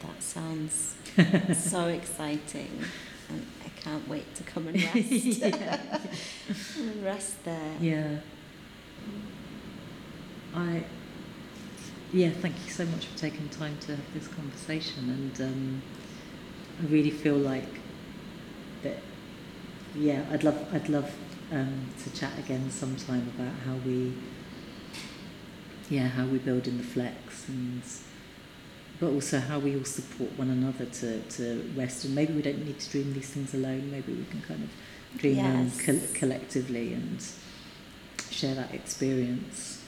that 0.00 0.22
sounds 0.22 0.94
so 1.70 1.88
exciting. 1.88 2.84
And 3.28 3.46
I 3.64 3.68
can't 3.80 4.06
wait 4.08 4.34
to 4.36 4.42
come 4.44 4.68
and 4.68 4.82
rest. 4.94 5.10
Yeah. 5.10 6.00
and 6.78 7.04
rest 7.04 7.44
there. 7.44 7.72
Yeah. 7.80 8.18
I 10.54 10.84
yeah 12.12 12.30
thank 12.30 12.54
you 12.64 12.70
so 12.70 12.86
much 12.86 13.06
for 13.06 13.18
taking 13.18 13.48
time 13.48 13.76
to 13.80 13.96
have 13.96 14.14
this 14.14 14.28
conversation. 14.28 15.10
And 15.10 15.40
um, 15.40 15.82
I 16.82 16.86
really 16.86 17.10
feel 17.10 17.36
like 17.36 17.80
that 18.82 18.98
yeah 19.94 20.24
I'd 20.30 20.44
love 20.44 20.74
I'd 20.74 20.88
love 20.88 21.12
um, 21.52 21.86
to 22.02 22.10
chat 22.18 22.38
again 22.38 22.70
sometime 22.70 23.30
about 23.36 23.54
how 23.64 23.74
we 23.84 24.12
yeah 25.88 26.08
how 26.08 26.26
we 26.26 26.38
build 26.38 26.66
in 26.66 26.78
the 26.78 26.84
flex 26.84 27.48
and 27.48 27.82
but 29.00 29.10
also 29.10 29.38
how 29.38 29.58
we 29.58 29.76
all 29.76 29.84
support 29.84 30.30
one 30.38 30.50
another 30.50 30.86
to, 30.86 31.20
to 31.22 31.70
rest 31.76 32.04
and 32.04 32.14
maybe 32.14 32.32
we 32.32 32.42
don't 32.42 32.64
need 32.64 32.78
to 32.78 32.90
dream 32.90 33.12
these 33.14 33.30
things 33.30 33.54
alone. 33.54 33.90
Maybe 33.90 34.12
we 34.12 34.24
can 34.24 34.42
kind 34.42 34.62
of 34.62 35.18
dream 35.18 35.36
yes. 35.36 35.76
them 35.76 36.00
co- 36.00 36.18
collectively 36.18 36.92
and 36.94 37.24
share 38.30 38.54
that 38.54 38.74
experience. 38.74 39.84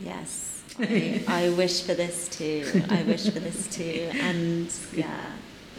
Yes. 0.00 0.62
I, 0.78 1.24
I 1.26 1.48
wish 1.50 1.82
for 1.82 1.94
this 1.94 2.28
too. 2.28 2.64
I 2.88 3.02
wish 3.02 3.28
for 3.28 3.40
this 3.40 3.66
too. 3.68 4.10
And 4.14 4.72
yeah 4.94 5.32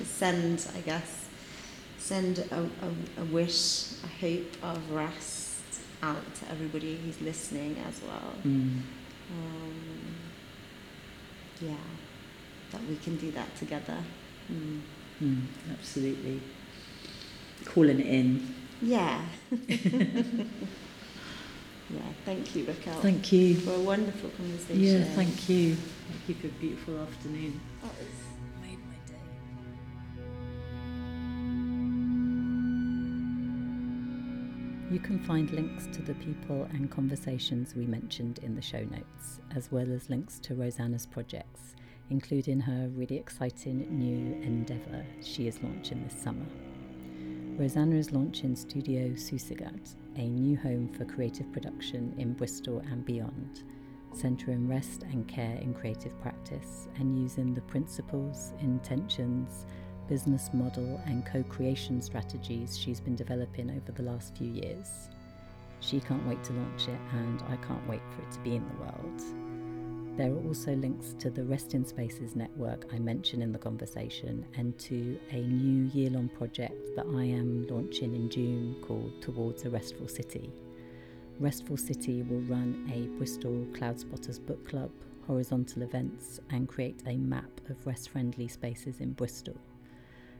send 0.05 0.65
I 0.75 0.81
guess 0.81 1.27
send 1.97 2.39
a, 2.39 2.61
a, 2.61 3.21
a 3.21 3.25
wish 3.25 3.91
a 4.03 4.07
hope 4.21 4.53
of 4.63 4.91
rest 4.91 5.61
out 6.01 6.35
to 6.35 6.51
everybody 6.51 6.97
who's 6.97 7.19
listening 7.21 7.75
as 7.87 8.01
well. 8.01 8.33
Mm. 8.45 8.81
um, 9.31 9.88
yeah, 11.61 11.75
that 12.71 12.81
we 12.87 12.95
can 12.97 13.15
do 13.17 13.31
that 13.31 13.55
together. 13.57 13.97
Mm. 14.51 14.81
Mm, 15.21 15.41
absolutely. 15.71 16.41
Calling 17.65 17.99
it 17.99 18.05
in. 18.05 18.55
Yeah. 18.81 19.21
yeah, 19.67 20.45
thank 22.23 22.55
you, 22.55 22.65
Raquel. 22.65 23.01
Thank 23.01 23.31
you. 23.33 23.55
For 23.57 23.73
a 23.73 23.79
wonderful 23.79 24.29
conversation. 24.29 24.81
Yeah, 24.81 25.03
thank 25.03 25.49
you. 25.49 25.75
Thank 25.75 26.29
you 26.29 26.35
for 26.35 26.47
a 26.47 26.51
beautiful 26.51 26.99
afternoon. 27.01 27.59
You 34.89 34.99
can 34.99 35.19
find 35.19 35.51
links 35.51 35.85
to 35.95 36.01
the 36.01 36.15
people 36.15 36.67
and 36.71 36.89
conversations 36.89 37.75
we 37.75 37.85
mentioned 37.85 38.39
in 38.39 38.55
the 38.55 38.61
show 38.61 38.79
notes, 38.79 39.39
as 39.55 39.71
well 39.71 39.85
as 39.91 40.09
links 40.09 40.39
to 40.39 40.55
Rosanna's 40.55 41.05
projects, 41.05 41.75
including 42.09 42.59
her 42.61 42.89
really 42.95 43.17
exciting 43.17 43.85
new 43.99 44.41
endeavour 44.41 45.05
she 45.21 45.47
is 45.47 45.61
launching 45.61 46.03
this 46.03 46.19
summer. 46.19 46.47
Rosanna 47.59 47.97
is 47.97 48.11
launching 48.13 48.55
Studio 48.55 49.09
Susigat, 49.09 49.93
a 50.15 50.27
new 50.27 50.57
home 50.57 50.89
for 50.89 51.05
creative 51.05 51.51
production 51.51 52.15
in 52.17 52.33
Bristol 52.33 52.79
and 52.79 53.05
beyond, 53.05 53.61
centering 54.11 54.67
rest 54.67 55.03
and 55.03 55.27
care 55.27 55.59
in 55.61 55.71
creative 55.71 56.19
practice 56.19 56.87
and 56.97 57.19
using 57.21 57.53
the 57.53 57.61
principles, 57.61 58.53
intentions, 58.59 59.67
business 60.09 60.49
model 60.53 60.99
and 61.05 61.25
co 61.25 61.43
creation 61.43 62.01
strategies 62.01 62.77
she's 62.77 62.99
been 62.99 63.15
developing 63.15 63.69
over 63.69 63.91
the 63.91 64.03
last 64.03 64.35
few 64.35 64.47
years. 64.49 65.07
She 65.81 65.99
can't 66.01 66.27
wait 66.27 66.43
to 66.45 66.53
launch 66.53 66.87
it, 66.87 66.99
and 67.13 67.41
I 67.43 67.55
can't 67.67 67.87
wait 67.87 68.01
for 68.11 68.23
it 68.23 68.31
to 68.33 68.39
be 68.39 68.55
in 68.55 68.65
the 68.67 68.83
world. 68.83 70.17
There 70.17 70.33
are 70.33 70.47
also 70.47 70.75
links 70.75 71.15
to 71.19 71.29
the 71.29 71.45
Resting 71.45 71.85
Spaces 71.85 72.35
network 72.35 72.91
I 72.93 72.99
mentioned 72.99 73.41
in 73.41 73.53
the 73.53 73.59
conversation 73.59 74.45
and 74.57 74.77
to 74.79 75.17
a 75.31 75.37
new 75.37 75.89
year 75.93 76.09
long 76.09 76.27
project 76.27 76.95
that 76.97 77.05
I 77.05 77.23
am 77.23 77.67
launching 77.67 78.13
in 78.13 78.29
June 78.29 78.75
called 78.85 79.21
Towards 79.21 79.63
a 79.63 79.69
Restful 79.69 80.09
City. 80.09 80.51
Restful 81.39 81.77
City 81.77 82.23
will 82.23 82.41
run 82.41 82.91
a 82.93 83.17
Bristol 83.17 83.65
Cloud 83.73 83.97
Spotters 83.97 84.39
book 84.39 84.67
club, 84.67 84.91
horizontal 85.25 85.83
events, 85.83 86.41
and 86.49 86.67
create 86.67 87.01
a 87.07 87.15
map 87.15 87.61
of 87.69 87.87
rest 87.87 88.09
friendly 88.09 88.49
spaces 88.49 88.99
in 88.99 89.13
Bristol. 89.13 89.55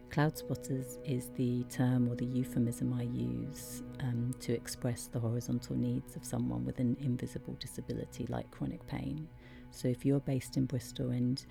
Cloud 0.09 0.37
spotters 0.37 0.97
is 1.05 1.29
the 1.35 1.63
term 1.65 2.09
or 2.09 2.15
the 2.15 2.25
euphemism 2.25 2.93
I 2.93 3.03
use 3.03 3.83
um, 3.99 4.33
to 4.39 4.53
express 4.53 5.05
the 5.05 5.19
horizontal 5.19 5.75
needs 5.75 6.15
of 6.15 6.25
someone 6.25 6.65
with 6.65 6.79
an 6.79 6.97
invisible 6.99 7.55
disability 7.59 8.25
like 8.27 8.49
chronic 8.49 8.85
pain. 8.87 9.27
So 9.69 9.87
if 9.87 10.05
you're 10.05 10.19
based 10.19 10.57
in 10.57 10.65
Bristol 10.65 11.11
and 11.11 11.45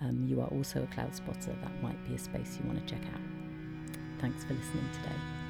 um, 0.00 0.26
you 0.28 0.40
are 0.40 0.48
also 0.48 0.84
a 0.84 0.94
cloud 0.94 1.14
spotter, 1.14 1.56
that 1.60 1.82
might 1.82 2.02
be 2.08 2.14
a 2.14 2.18
space 2.18 2.56
you 2.60 2.66
want 2.68 2.86
to 2.86 2.94
check 2.94 3.04
out. 3.12 3.20
Thanks 4.20 4.44
for 4.44 4.54
listening 4.54 4.88
today. 4.92 5.43